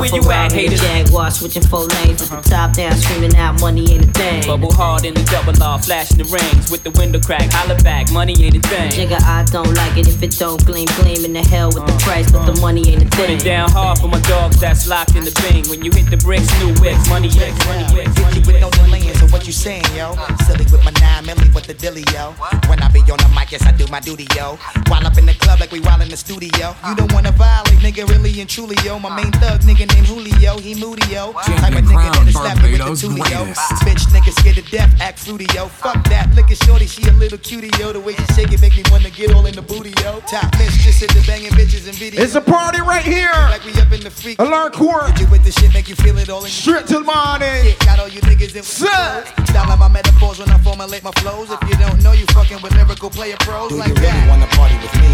Where 0.00 0.06
you 0.06 0.30
at, 0.30 0.52
haters? 0.52 0.80
Jaguar 0.80 1.30
switching 1.32 1.62
four 1.62 1.84
lanes 1.84 2.20
with 2.20 2.30
the 2.30 2.48
top 2.48 2.74
down, 2.74 2.96
screaming 2.96 3.34
out 3.36 3.60
money 3.60 3.90
ain't 3.92 4.04
a 4.04 4.12
thing. 4.12 4.46
Bubble 4.46 4.72
hard 4.72 5.04
in 5.04 5.14
the 5.14 5.24
double 5.24 5.52
law, 5.58 5.76
flashing 5.78 6.18
the 6.18 6.24
rings 6.24 6.70
with 6.70 6.84
the 6.84 6.90
window 6.92 7.18
crack. 7.18 7.50
Holla 7.50 7.74
back, 7.82 8.12
money 8.12 8.34
ain't 8.38 8.56
a 8.56 8.60
thing. 8.68 8.90
Jigga, 8.92 9.20
I 9.22 9.44
don't 9.50 9.74
like 9.74 9.96
it 9.96 10.06
if 10.06 10.22
it 10.22 10.38
don't 10.38 10.64
gleam, 10.64 10.86
gleam 11.02 11.24
in 11.24 11.32
the 11.32 11.42
hell 11.42 11.68
with 11.74 11.86
the 11.86 11.92
uh, 11.92 11.98
price, 11.98 12.30
but 12.30 12.46
the 12.46 12.52
uh. 12.52 12.60
money 12.62 12.86
ain't 12.88 13.02
a 13.02 13.06
Put 13.06 13.26
thing. 13.26 13.38
it 13.38 13.44
down 13.44 13.70
hard 13.70 13.98
for 13.98 14.06
my 14.06 14.20
dogs 14.20 14.60
that's 14.60 14.86
locked 14.86 15.16
in 15.16 15.24
the 15.24 15.34
bing. 15.42 15.66
When 15.68 15.82
you 15.84 15.90
hit 15.90 16.08
the 16.08 16.18
bricks, 16.18 16.46
new 16.62 16.70
whips, 16.78 17.08
money 17.08 17.28
ain't 17.34 17.58
money 17.66 17.86
ain't 17.98 18.20
Money 18.20 18.40
with 18.46 18.60
no 18.60 18.70
delaying, 18.70 19.14
so 19.18 19.19
what 19.30 19.46
you 19.46 19.52
saying, 19.52 19.84
yo? 19.94 20.14
Silly 20.46 20.64
with 20.70 20.84
my 20.84 20.92
nine 21.00 21.24
milli 21.24 21.52
with 21.54 21.66
the 21.66 21.74
dilly, 21.74 22.04
yo. 22.12 22.32
When 22.68 22.80
I 22.82 22.88
be 22.88 23.00
on 23.00 23.18
the 23.18 23.30
mic, 23.34 23.52
yes, 23.52 23.64
I 23.64 23.72
do 23.72 23.86
my 23.88 24.00
duty, 24.00 24.26
yo. 24.36 24.58
While 24.88 25.06
up 25.06 25.16
in 25.18 25.26
the 25.26 25.34
club 25.34 25.60
like 25.60 25.72
we 25.72 25.80
while 25.80 26.00
in 26.00 26.08
the 26.08 26.16
studio. 26.16 26.74
You 26.86 26.94
don't 26.96 27.12
wanna 27.12 27.32
violate, 27.32 27.78
nigga, 27.78 28.08
really 28.08 28.40
and 28.40 28.48
truly, 28.48 28.76
yo. 28.84 28.98
My 28.98 29.14
main 29.14 29.32
thug, 29.32 29.60
nigga 29.60 29.86
named 29.94 30.06
Julio, 30.06 30.58
he 30.58 30.74
moody, 30.74 31.06
yo. 31.08 31.32
Type 31.32 31.72
of 31.72 31.84
nigga 31.84 32.12
that'll 32.12 32.32
slap 32.32 32.56
you 32.62 32.72
with 32.72 32.80
the 32.80 33.06
tootie, 33.06 33.30
yo. 33.30 33.46
Bitch, 33.86 34.04
nigga 34.10 34.32
scared 34.38 34.56
to 34.56 34.62
death, 34.70 34.92
act 35.00 35.18
fruity, 35.20 35.46
yo. 35.54 35.66
Fuck 35.66 36.04
that, 36.08 36.34
look 36.34 36.50
at 36.50 36.62
shorty, 36.64 36.86
she 36.86 37.08
a 37.08 37.12
little 37.12 37.38
cutie, 37.38 37.70
yo. 37.78 37.92
The 37.92 38.00
way 38.00 38.14
she 38.14 38.24
shake 38.34 38.52
it 38.52 38.60
make 38.60 38.76
me 38.76 38.82
wanna 38.90 39.10
get 39.10 39.32
all 39.34 39.46
in 39.46 39.54
the 39.54 39.62
booty, 39.62 39.92
yo. 40.02 40.20
Top 40.26 40.50
mistress 40.58 41.02
at 41.02 41.10
the 41.10 41.22
banging 41.26 41.52
bitches 41.52 41.86
and 41.86 41.96
video. 41.96 42.22
It's 42.22 42.34
a 42.34 42.40
party 42.40 42.80
right 42.80 43.04
here. 43.04 43.32
Like 43.50 43.64
we 43.64 43.72
up 43.80 43.92
in 43.92 44.00
the 44.00 44.10
freak. 44.10 44.38
Alarm 44.38 44.72
court. 44.72 45.18
You 45.20 45.26
with 45.30 45.44
the 45.44 45.52
shit, 45.52 45.72
make 45.72 45.88
you 45.88 45.96
feel 45.96 46.18
it 46.18 46.28
all 46.28 46.44
in 46.44 46.50
Straight 46.50 46.86
till 46.86 47.04
morning. 47.04 47.62
Shit, 47.62 47.78
got 47.80 47.98
all 47.98 48.08
you 48.08 48.20
niggas 48.22 48.54
it 48.56 48.64
with 48.66 49.19
flows. 49.24 49.48
Style 49.48 49.76
my 49.76 49.88
metaphors 49.88 50.38
when 50.38 50.48
I 50.50 50.58
formulate 50.58 51.04
my 51.04 51.12
flows. 51.20 51.50
If 51.50 51.60
you 51.68 51.76
don't 51.76 52.02
know, 52.02 52.12
you 52.12 52.26
fucking 52.32 52.62
with 52.62 52.74
lyrical 52.74 53.10
player 53.10 53.36
pros 53.40 53.70
Do 53.70 53.76
like 53.76 53.88
you 53.88 53.94
really 53.94 54.08
that. 54.08 54.28
wanna 54.28 54.46
party 54.56 54.76
with 54.80 54.94
me? 55.00 55.12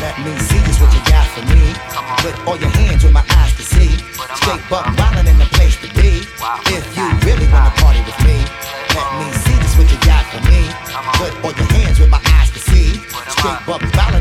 Let 0.00 0.16
me 0.24 0.32
see 0.38 0.60
just 0.64 0.80
what 0.80 0.92
you 0.94 1.02
got 1.06 1.26
for 1.34 1.44
me. 1.52 1.62
Put 2.22 2.34
all 2.46 2.56
your 2.56 2.70
hands 2.70 3.04
where 3.04 3.12
my 3.12 3.24
eyes 3.36 3.52
can 3.54 3.66
see. 3.66 3.92
Straight 4.40 4.62
buck 4.70 4.86
wildin' 4.96 5.28
in 5.28 5.38
the 5.38 5.48
place 5.56 5.76
to 5.82 5.88
be. 5.94 6.24
If 6.72 6.84
you 6.96 7.06
really 7.26 7.48
wanna 7.52 7.72
party 7.80 8.00
with 8.06 8.18
me, 8.24 8.38
let 8.94 9.08
me 9.18 9.26
see 9.44 9.56
just 9.60 9.76
what 9.78 9.88
you 9.90 9.98
got 10.06 10.24
for 10.32 10.40
me. 10.48 10.60
Put 11.20 11.32
all 11.44 11.52
your 11.52 11.70
hands 11.76 12.00
where 12.00 12.08
my 12.08 12.22
eyes 12.38 12.50
can 12.50 12.62
see. 12.62 12.96
Straight 13.34 13.60
buck 13.66 13.82
wildin' 13.96 14.19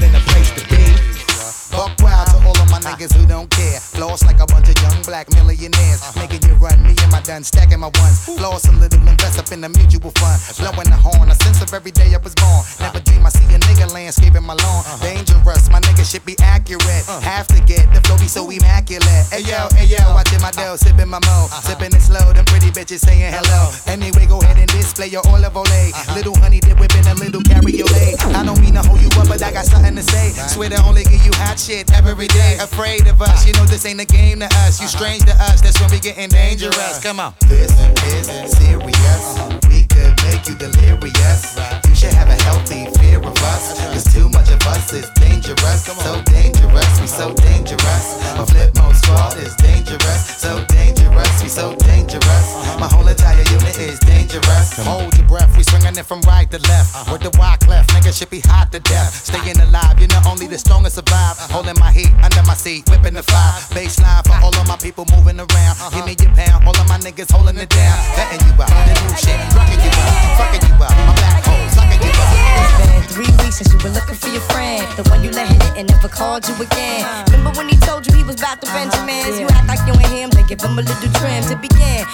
done 7.30 7.44
stacking 7.44 7.80
my 7.80 7.94
ones. 8.02 8.26
Floss 8.26 8.66
a 8.66 8.72
little, 8.72 8.98
invest 9.06 9.38
up 9.38 9.52
in 9.54 9.62
the 9.62 9.70
mutual 9.70 10.10
fund. 10.18 10.42
Blowing 10.58 10.90
the 10.90 10.98
horn, 10.98 11.30
a 11.30 11.36
sense 11.46 11.62
of 11.62 11.70
every 11.78 11.92
day 11.92 12.10
I 12.10 12.18
was 12.18 12.34
born. 12.34 12.66
Never 12.82 13.00
dream 13.06 13.22
I 13.24 13.30
see 13.30 13.46
a 13.54 13.60
nigga 13.70 13.86
landscaping 13.94 14.42
my 14.42 14.58
lawn. 14.58 14.82
Uh-huh. 14.82 14.98
Dangerous, 15.06 15.70
my 15.70 15.80
nigga 15.80 16.02
should 16.02 16.26
be 16.26 16.34
accurate. 16.42 17.06
Uh-huh. 17.06 17.22
Have 17.22 17.46
to 17.54 17.62
get 17.62 17.86
the 17.94 18.02
flow 18.02 18.18
be 18.18 18.26
so 18.26 18.50
immaculate. 18.50 19.30
Hey 19.30 19.46
yo, 19.46 19.70
hey 19.78 19.86
yo, 19.86 20.02
uh-huh. 20.02 20.18
watching 20.18 20.42
my 20.42 20.50
dough, 20.58 20.76
sipping 20.76 21.06
my 21.06 21.22
mo. 21.22 21.46
Sipping 21.62 21.94
it 21.94 22.02
slow, 22.02 22.34
them 22.34 22.46
pretty 22.50 22.74
bitches 22.74 23.06
saying 23.06 23.30
hello. 23.30 23.70
Anyway, 23.86 24.26
go 24.26 24.42
ahead 24.42 24.58
and 24.58 24.70
display 24.74 25.14
your 25.14 25.22
olive 25.30 25.54
ole. 25.54 25.70
Little 26.18 26.34
honey 26.42 26.60
dip 26.60 26.82
whipping 26.82 27.06
a 27.06 27.14
little 27.14 27.46
cabriolet. 27.46 28.18
I 28.34 28.42
don't 28.42 28.58
mean 28.58 28.74
to 28.74 28.82
hold 28.82 29.06
you 29.06 29.14
up, 29.22 29.30
but 29.30 29.38
I 29.46 29.54
got 29.54 29.70
something 29.70 29.94
to 29.94 30.02
say. 30.02 30.34
Swear 30.50 30.74
to 30.74 30.82
only 30.82 31.06
give 31.06 31.22
you 31.22 31.34
hot 31.38 31.62
shit 31.62 31.94
every 31.94 32.26
day. 32.26 32.58
Afraid 32.58 33.06
of 33.06 33.22
us, 33.22 33.46
you 33.46 33.54
know 33.54 33.70
this 33.70 33.86
ain't 33.86 34.02
a 34.02 34.10
game 34.10 34.42
to 34.42 34.50
us. 34.66 34.82
You 34.82 34.90
strange 34.90 35.30
to 35.30 35.36
us, 35.38 35.62
that's 35.62 35.78
when 35.78 35.94
we 35.94 36.02
getting 36.02 36.30
dangerous. 36.34 36.98
Come 37.06 37.19
on. 37.20 37.34
This 37.48 37.72
is 38.08 38.58
serious. 38.58 39.26
We 39.68 39.84
could 39.92 40.16
make 40.24 40.48
you 40.48 40.56
delirious. 40.56 41.60
You 41.88 41.96
should 41.96 42.14
have 42.14 42.30
a 42.30 42.40
healthy 42.44 42.88
fear 43.00 43.20
of 43.20 43.36
us. 43.44 43.78
Cause 43.92 44.06
too 44.14 44.30
much 44.30 44.50
of 44.50 44.62
us 44.68 44.94
is 44.94 45.10
dangerous. 45.20 45.84
So 45.86 46.22
dangerous, 46.24 47.02
we 47.02 47.08
so 47.08 47.34
dangerous. 47.34 48.06
My 48.38 48.46
Flipmode 48.48 48.96
Squad 48.96 49.38
is 49.38 49.56
dangerous. 49.56 50.24
So 50.38 50.64
dangerous, 50.66 51.44
we 51.44 51.50
so 51.50 51.76
dangerous. 51.76 52.48
My 52.80 52.88
whole 52.88 53.08
entire 53.08 53.44
unit 53.52 53.78
is 53.78 54.00
dangerous. 54.00 54.78
Hold 54.80 55.16
your 55.18 55.28
breath, 55.28 55.56
we 55.58 55.64
swinging 55.90 56.00
it 56.00 56.06
from 56.06 56.22
right 56.22 56.50
to 56.52 56.60
left. 56.70 56.96
Uh-huh. 56.96 57.14
With 57.14 57.22
the 57.22 57.34
wide 57.40 57.60
cleft, 57.60 57.90
nigga 57.92 58.14
should 58.14 58.30
be 58.30 58.42
hot 58.46 58.72
to 58.72 58.80
death. 58.80 59.14
Staying 59.14 59.60
alive, 59.60 60.00
you 60.00 60.08
know 60.08 60.22
only 60.28 60.48
the 60.48 60.58
strongest 60.58 60.96
survive. 60.96 61.38
Uh-huh. 61.38 61.54
Holding 61.54 61.78
my 61.80 61.92
heat 61.92 62.12
under 62.22 62.44
my 62.44 62.54
seat, 62.54 62.90
whipping 62.90 63.14
the 63.14 63.24
fire. 63.24 63.54
Baseline 63.74 64.24
for 64.26 64.38
all 64.44 64.54
of 64.54 64.68
my 64.68 64.78
people 64.78 65.06
moving 65.16 65.40
around. 65.40 65.76
Uh-huh. 65.80 65.90
Give 65.96 66.06
me 66.06 66.16
your 66.20 66.34
pound, 66.36 66.66
all 66.66 66.78
of 66.78 66.88
my 66.88 66.98
niggas 67.00 67.32
holding 67.32 67.58
it 67.58 67.70
down. 67.70 67.98
Letting 68.18 68.42
you 68.46 68.54
out, 68.62 68.70
the 68.70 68.94
new 69.02 69.16
shit, 69.18 69.40
rocking 69.56 69.82
you 69.82 69.92
out, 69.94 70.38
fucking 70.38 70.64
you 70.68 70.76
out. 70.78 70.94
My 71.10 71.14
black 71.18 71.42
holes, 71.46 71.72
sucking 71.74 72.02
you 72.02 72.14
out. 72.14 72.38
It's 72.60 72.74
been 72.78 73.04
three 73.10 73.32
weeks 73.42 73.58
since 73.58 73.74
you 73.74 73.80
were 73.82 73.94
looking 73.94 74.16
for 74.16 74.30
your 74.30 74.46
friend. 74.54 74.86
The 74.98 75.04
one 75.10 75.24
you 75.24 75.32
let 75.32 75.48
hit 75.50 75.74
and 75.78 75.86
never 75.90 76.10
called 76.10 76.46
you 76.48 76.56
again. 76.62 77.02
Remember 77.34 77.52
when 77.58 77.70
he 77.70 77.78
told 77.82 78.06
you 78.06 78.14
he 78.14 78.24
was 78.24 78.38
about 78.38 78.62
to 78.62 78.68
Benjamins? 78.70 79.40
You 79.40 79.48
act 79.50 79.68
like 79.68 79.82
you 79.88 79.94
ain't 79.98 80.14
him, 80.14 80.30
they 80.32 80.46
give 80.46 80.62
him 80.62 80.78
a 80.78 80.84
little 80.84 81.12
trim 81.18 81.42
to 81.50 81.56
begin. 81.58 82.06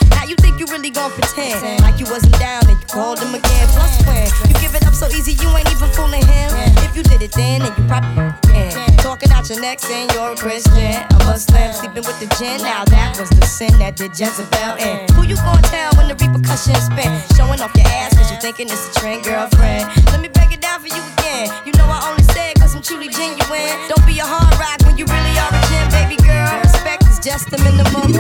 You 0.66 0.72
really 0.74 0.90
gon' 0.90 1.12
pretend 1.12 1.62
like 1.82 2.00
you 2.00 2.10
wasn't 2.10 2.34
down 2.40 2.66
and 2.66 2.74
you 2.82 2.88
called 2.90 3.20
him 3.20 3.36
again. 3.36 3.68
Plus 3.78 4.02
when 4.42 4.50
you 4.50 4.58
give 4.58 4.74
it 4.74 4.82
up 4.88 4.96
so 4.96 5.06
easy, 5.14 5.38
you 5.38 5.46
ain't 5.54 5.70
even 5.70 5.90
fooling 5.94 6.26
him. 6.26 6.50
If 6.82 6.98
you 6.98 7.04
did 7.04 7.22
it 7.22 7.34
then, 7.34 7.62
then 7.62 7.70
you 7.78 7.86
probably 7.86 8.34
can. 8.50 8.74
Talking 8.98 9.30
out 9.30 9.48
your 9.48 9.62
neck 9.62 9.80
saying 9.80 10.10
you're 10.18 10.34
a 10.34 10.36
Christian, 10.36 11.06
a 11.06 11.18
Muslim, 11.30 11.70
sleeping 11.72 12.02
with 12.02 12.18
the 12.18 12.26
gin. 12.42 12.66
Now 12.66 12.84
that 12.86 13.14
was 13.20 13.30
the 13.30 13.46
sin 13.46 13.78
that 13.78 13.96
did 13.96 14.18
Jezebel 14.18 14.82
in. 14.82 15.06
Who 15.14 15.22
you 15.30 15.38
gon' 15.46 15.62
tell 15.70 15.94
when 16.02 16.10
the 16.10 16.18
repercussions 16.18 16.90
spin? 16.90 17.14
Showing 17.38 17.62
off 17.62 17.70
your 17.78 17.86
ass 17.86 18.18
cause 18.18 18.32
you 18.34 18.42
thinking 18.42 18.66
it's 18.66 18.90
a 18.90 19.00
trend, 19.00 19.22
girlfriend. 19.24 19.86
Let 20.10 20.18
me 20.20 20.34
break 20.34 20.50
it 20.50 20.62
down 20.66 20.82
for 20.82 20.90
you 20.90 21.04
again. 21.14 21.54
You 21.70 21.78
know 21.78 21.86
I 21.86 22.10
only 22.10 22.26
say 22.34 22.50
it 22.50 22.58
cause 22.58 22.74
I'm 22.74 22.82
truly 22.82 23.14
genuine. 23.14 23.70
Don't 23.86 24.06
be 24.10 24.18
a 24.18 24.26
hard 24.26 24.58
rock 24.58 24.82
when 24.82 24.98
you 24.98 25.06
really 25.06 25.36
are 25.38 25.54
a 25.54 25.62
gem, 25.70 25.86
baby 25.94 26.18
girl. 26.26 26.58
Respect 26.66 27.06
is 27.06 27.22
just 27.22 27.54
the 27.54 27.62
minimum. 27.62 28.18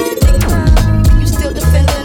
You 1.17 1.25
still 1.25 1.53
defending 1.57 2.04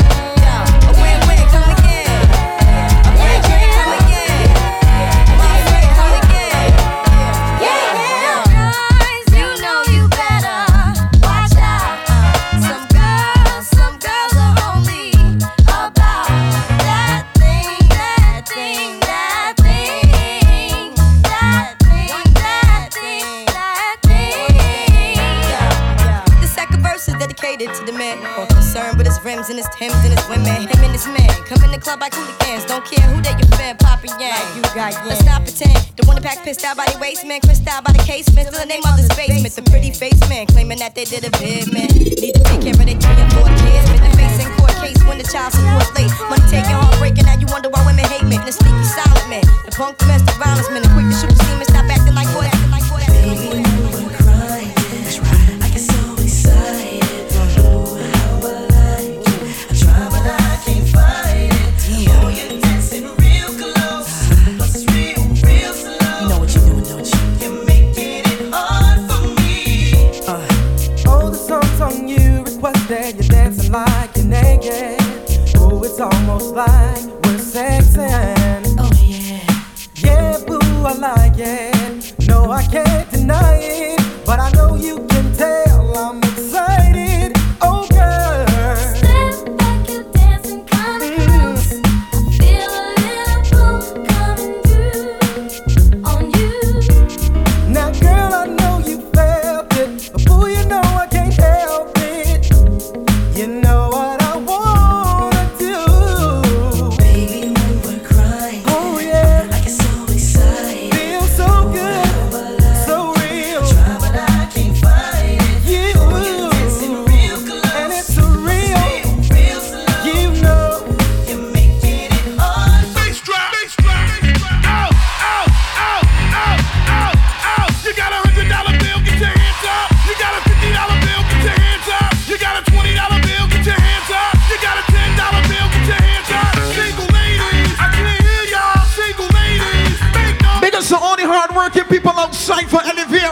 Man, 37.25 37.41
crissed 37.41 37.65
by 37.65 37.91
the 37.91 38.03
casement. 38.05 38.47
Still 38.47 38.59
the 38.59 38.65
name 38.65 38.81
of 38.85 38.97
this 38.97 39.09
basement. 39.15 39.53
The 39.55 39.63
pretty 39.69 39.91
face 39.91 40.19
man 40.29 40.47
claiming 40.47 40.79
that 40.79 40.95
they 40.95 41.05
did 41.05 41.25
a 41.25 41.31
bid 41.39 41.71
man. 41.73 41.90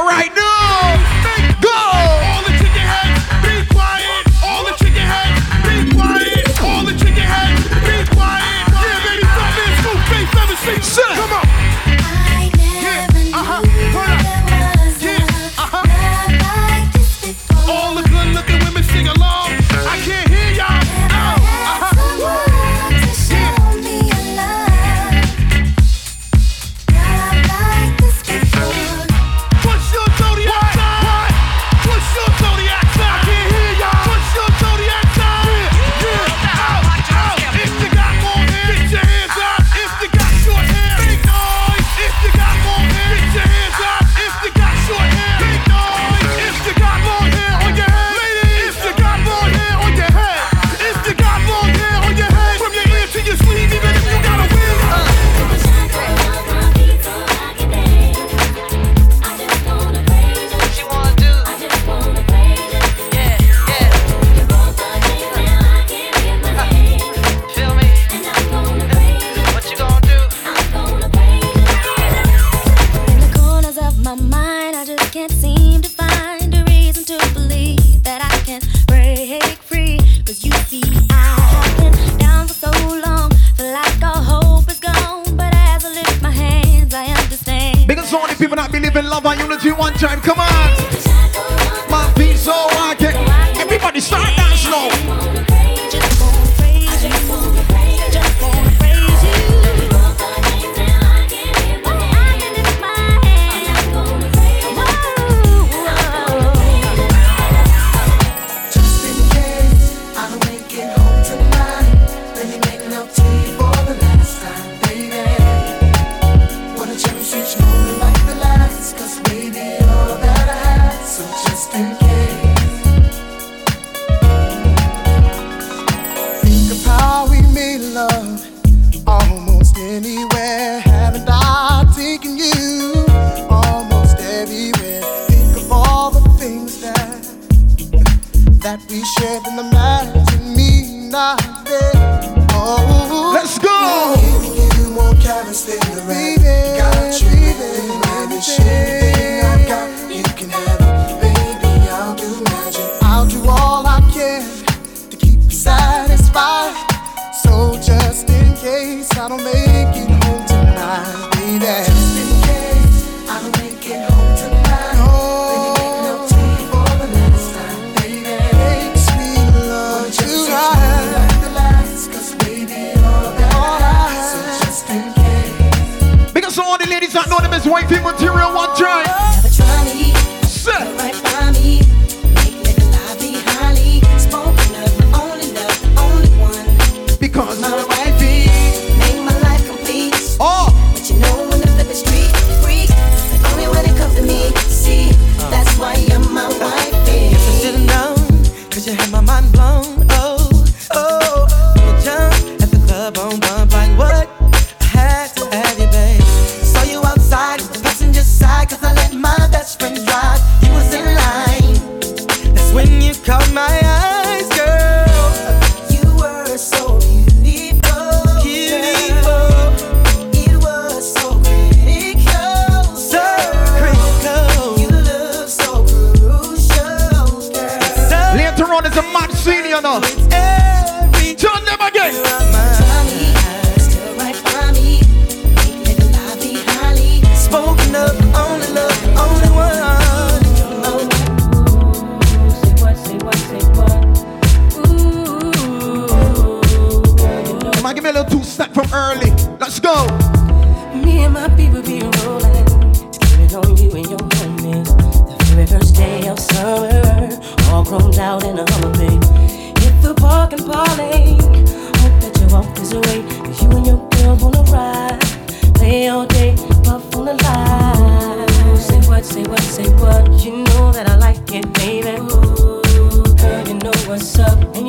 Right 0.08 0.29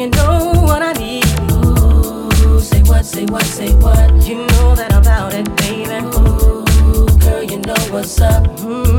you 0.01 0.09
know 0.09 0.53
what 0.65 0.81
I 0.81 0.95
need. 0.95 1.27
Ooh, 1.53 2.59
say 2.59 2.83
what, 2.85 3.05
say 3.05 3.27
what, 3.27 3.43
say 3.43 3.75
what. 3.75 4.27
You 4.27 4.47
know 4.47 4.75
that 4.75 4.95
I'm 4.95 5.03
about 5.03 5.35
it, 5.35 5.45
baby. 5.57 5.99
Ooh, 6.17 7.07
girl, 7.19 7.43
you 7.43 7.59
know 7.59 7.75
what's 7.93 8.19
up. 8.19 8.45
Mm. 8.61 8.90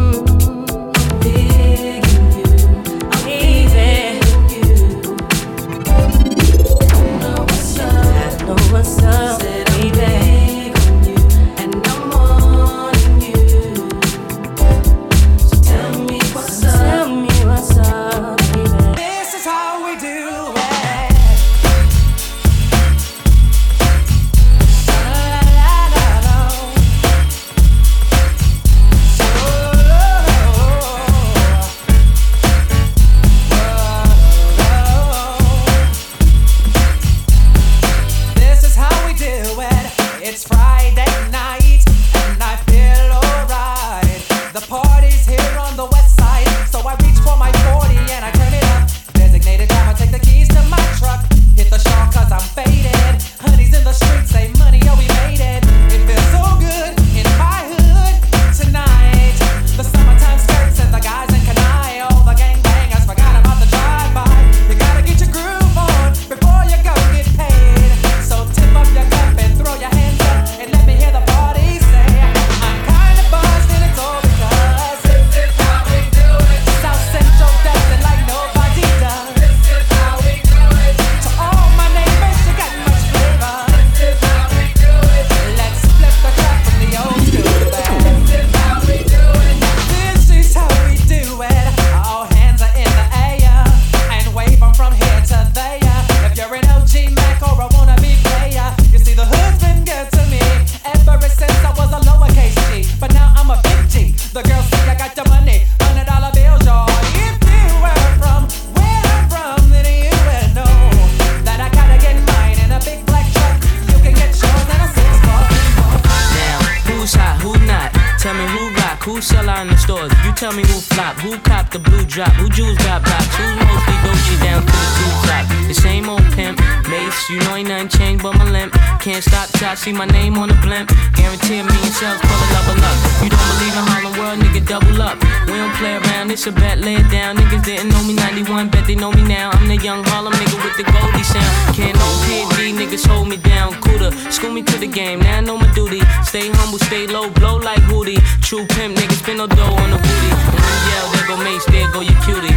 Tell 120.41 120.53
me 120.53 120.65
who 120.65 120.81
flop, 120.81 121.15
who 121.21 121.37
cop 121.45 121.69
the 121.69 121.77
blue 121.77 122.03
drop, 122.05 122.33
who 122.33 122.49
jewels 122.49 122.77
got 122.81 123.05
blocks, 123.05 123.29
who's 123.37 123.53
mostly 123.61 123.93
Dolce 124.01 124.35
down 124.41 124.61
to 124.65 124.73
the 124.73 124.89
two 124.97 125.11
top. 125.29 125.45
The 125.69 125.75
same 125.77 126.09
old 126.09 126.25
pimp, 126.33 126.57
Mace, 126.89 127.29
you 127.29 127.37
know 127.45 127.55
ain't 127.55 127.69
nothing 127.69 127.89
changed 127.89 128.23
but 128.23 128.33
my 128.35 128.49
limp. 128.49 128.73
Can't 128.99 129.23
stop 129.23 129.47
till 129.53 129.69
I 129.69 129.75
see 129.75 129.93
my 129.93 130.05
name 130.05 130.37
on 130.41 130.49
the 130.49 130.57
blimp. 130.65 130.89
Guarantee 131.13 131.61
million 131.61 131.93
sales, 131.93 132.17
pull 132.25 132.41
a 132.41 132.47
level 132.57 132.81
up. 132.81 132.97
You 133.21 133.29
don't 133.29 133.47
believe 133.53 133.75
in 133.77 133.85
Harlem 133.85 134.13
World, 134.17 134.37
nigga, 134.41 134.65
double 134.65 135.01
up. 135.01 135.21
We 135.45 135.61
don't 135.61 135.75
play 135.77 135.95
around, 136.01 136.31
it's 136.31 136.47
a 136.47 136.51
bet, 136.51 136.79
lay 136.79 136.95
it 136.95 137.09
down. 137.13 137.37
Niggas 137.37 137.63
didn't 137.63 137.89
know 137.93 138.01
me 138.03 138.13
91, 138.13 138.69
bet 138.69 138.87
they 138.87 138.95
know 138.95 139.11
me 139.11 139.21
now. 139.21 139.51
I'm 139.53 139.67
the 139.67 139.77
young 139.77 140.03
Harlem 140.09 140.33
nigga 140.33 140.57
with 140.65 140.75
the 140.75 140.85
Goldie 140.89 141.23
sound. 141.23 141.53
Can't 141.77 141.93
no 141.93 142.07
PD, 142.25 142.73
niggas 142.73 143.05
hold 143.05 143.29
me 143.29 143.37
down. 143.37 143.77
Cooler, 143.81 144.11
school 144.33 144.51
me 144.51 144.63
to 144.63 144.77
the 144.77 144.87
game, 144.87 145.19
now 145.19 145.37
I 145.37 145.41
know 145.41 145.57
my 145.57 145.71
duty. 145.73 146.01
Stay 146.25 146.49
humble, 146.49 146.79
stay 146.79 147.05
low, 147.05 147.29
blow 147.29 147.57
like 147.57 147.81
Hootie. 147.85 148.19
True 148.41 148.65
pimp, 148.73 148.90
niggas 148.95 149.19
spin 149.19 149.37
no 149.37 149.47
dough 149.47 149.75
on 149.83 149.89
the 149.91 149.97
booty. 149.97 150.29
When 150.51 150.63
you 150.69 150.79
yell, 150.91 151.07
there 151.11 151.27
go 151.27 151.37
Mace, 151.43 151.65
there 151.65 151.91
go 151.91 152.01
your 152.01 152.19
cutie. 152.23 152.55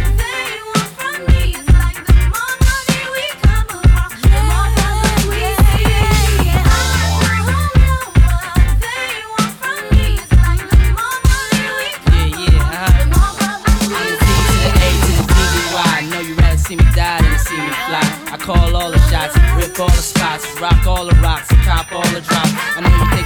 I 15.77 16.07
know 16.09 16.19
you 16.19 16.35
rather 16.35 16.57
see 16.57 16.75
me 16.75 16.83
die 16.95 17.21
than 17.21 17.31
to 17.31 17.39
see 17.39 17.57
me 17.57 17.71
fly. 17.87 18.03
I 18.31 18.37
call 18.37 18.75
all 18.75 18.91
the 18.91 18.99
shots, 19.09 19.35
rip 19.57 19.79
all 19.79 19.87
the 19.87 20.03
spots, 20.03 20.45
rock 20.59 20.85
all 20.85 21.05
the 21.05 21.15
rocks, 21.15 21.47
cop 21.65 21.91
all 21.91 22.05
the 22.13 22.21
drops. 22.21 22.53
I 22.77 22.81
know 22.81 22.89
you 22.89 23.05
thinking 23.15 23.24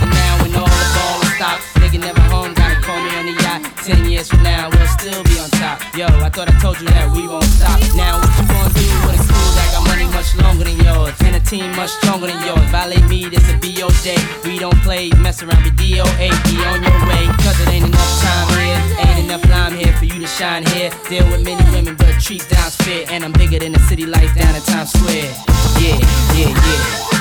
Ten 3.90 4.06
years 4.06 4.30
from 4.30 4.44
now, 4.44 4.70
we'll 4.70 4.86
still 4.86 5.24
be 5.24 5.40
on 5.42 5.50
top. 5.58 5.82
Yo, 5.98 6.06
I 6.06 6.30
thought 6.30 6.46
I 6.46 6.54
told 6.62 6.80
you 6.80 6.86
that 6.94 7.10
we 7.10 7.26
won't 7.28 7.50
stop. 7.58 7.82
Now 7.98 8.22
what 8.22 8.30
you 8.38 8.46
gonna 8.46 8.70
do 8.70 8.86
with 9.10 9.18
a 9.18 9.26
crew 9.26 9.50
that 9.58 9.70
got 9.74 9.82
money 9.90 10.06
much 10.14 10.30
longer 10.38 10.70
than 10.70 10.78
yours? 10.78 11.18
And 11.26 11.34
a 11.34 11.42
team 11.42 11.74
much 11.74 11.90
stronger 11.98 12.28
than 12.28 12.38
yours. 12.46 12.62
Violate 12.70 13.02
me, 13.10 13.26
this 13.26 13.42
a 13.50 13.58
BO 13.58 13.90
day. 14.06 14.22
We 14.46 14.62
don't 14.62 14.78
play, 14.86 15.10
mess 15.26 15.42
around, 15.42 15.66
be 15.66 15.74
DOA. 15.74 16.30
Be 16.46 16.56
on 16.70 16.86
your 16.86 17.00
way, 17.10 17.26
cause 17.42 17.58
it 17.66 17.70
ain't 17.74 17.90
enough 17.90 18.14
time 18.22 18.48
here. 18.62 18.78
Ain't 19.10 19.26
enough 19.26 19.42
lime 19.50 19.74
here 19.74 19.94
for 19.98 20.06
you 20.06 20.22
to 20.22 20.30
shine 20.38 20.70
here. 20.78 20.94
Deal 21.10 21.26
with 21.34 21.42
many 21.42 21.66
women, 21.74 21.98
but 21.98 22.14
treat 22.22 22.46
down 22.46 22.70
spit. 22.70 23.10
And 23.10 23.26
I'm 23.26 23.34
bigger 23.34 23.58
than 23.58 23.74
the 23.74 23.82
city 23.90 24.06
lights 24.06 24.38
down 24.38 24.54
in 24.54 24.62
Times 24.70 24.94
Square. 24.94 25.34
Yeah, 25.82 25.98
yeah, 26.38 26.54
yeah. 26.54 27.19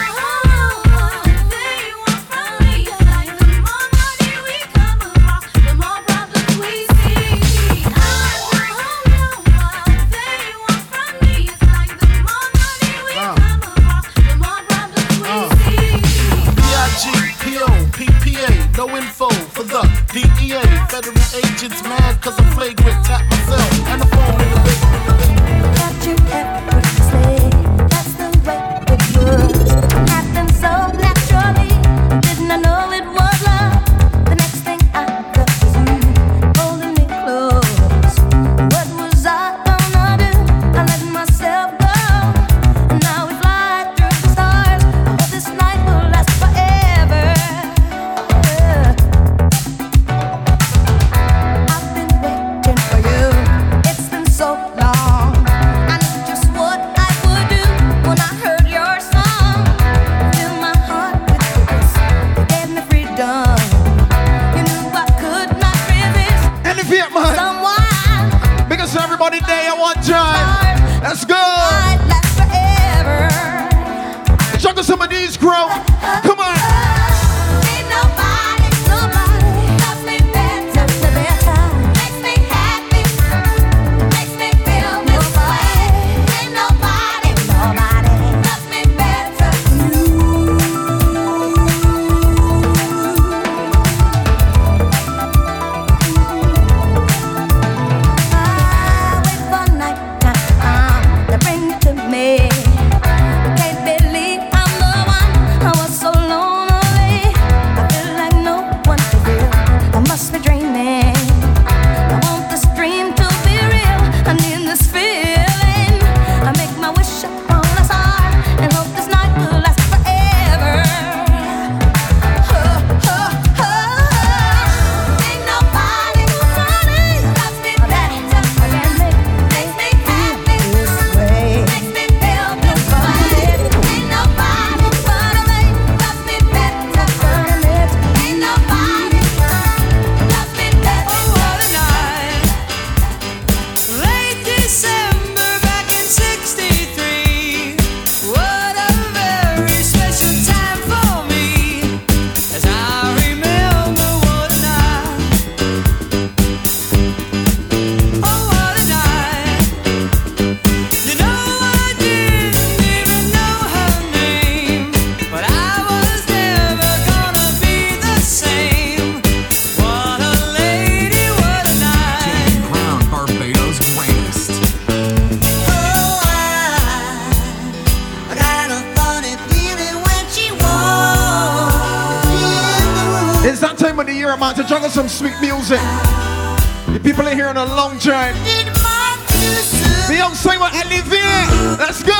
Let's 191.78 192.02
go. 192.04 192.17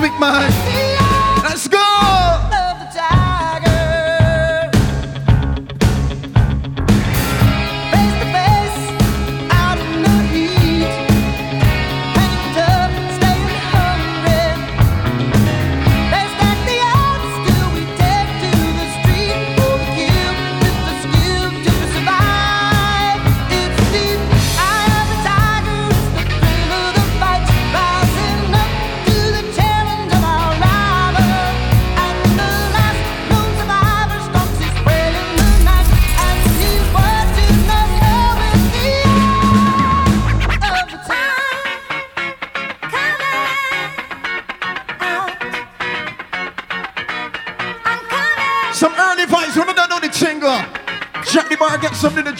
week, 0.00 0.18
man. 0.20 0.35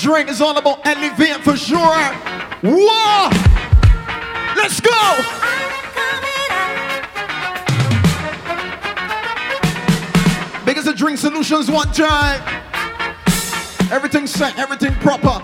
drink. 0.06 0.30
is 0.30 0.40
all 0.40 0.56
about 0.56 0.86
elevating 0.86 1.42
for 1.42 1.56
sure. 1.56 1.98
Whoa! 2.62 3.28
Let's 4.56 4.80
go! 4.80 5.02
Because 10.64 10.84
the 10.84 10.94
drink 10.94 11.18
solutions 11.18 11.68
one 11.68 11.90
time. 11.92 12.40
Everything 13.90 14.28
set, 14.28 14.56
everything 14.58 14.94
proper. 14.94 15.42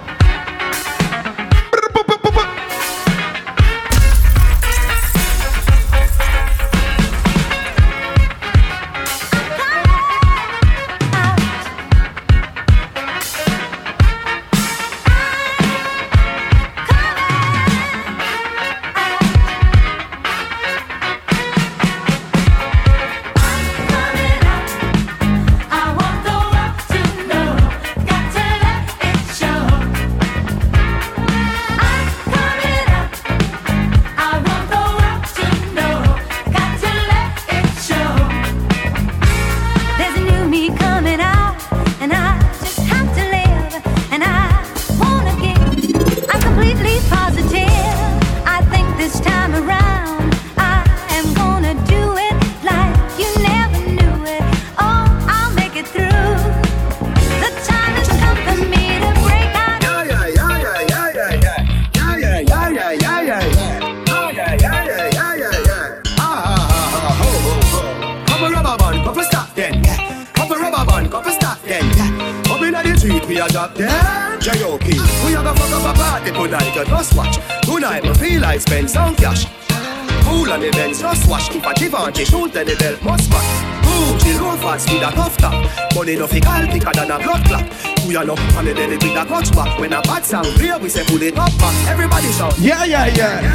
say 90.92 91.04
put 91.04 91.22
it 91.22 91.38
up. 91.38 91.48
Everybody 91.88 92.30
shout. 92.32 92.58
Yeah, 92.58 92.84
yeah, 92.84 93.06
yeah. 93.06 93.51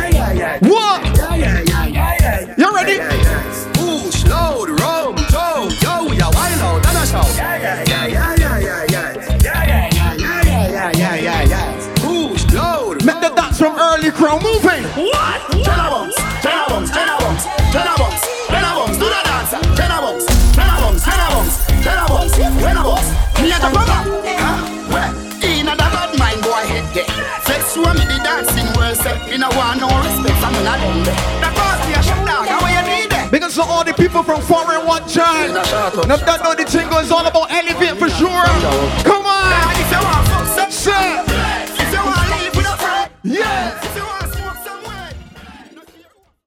Nabda 36.07 36.36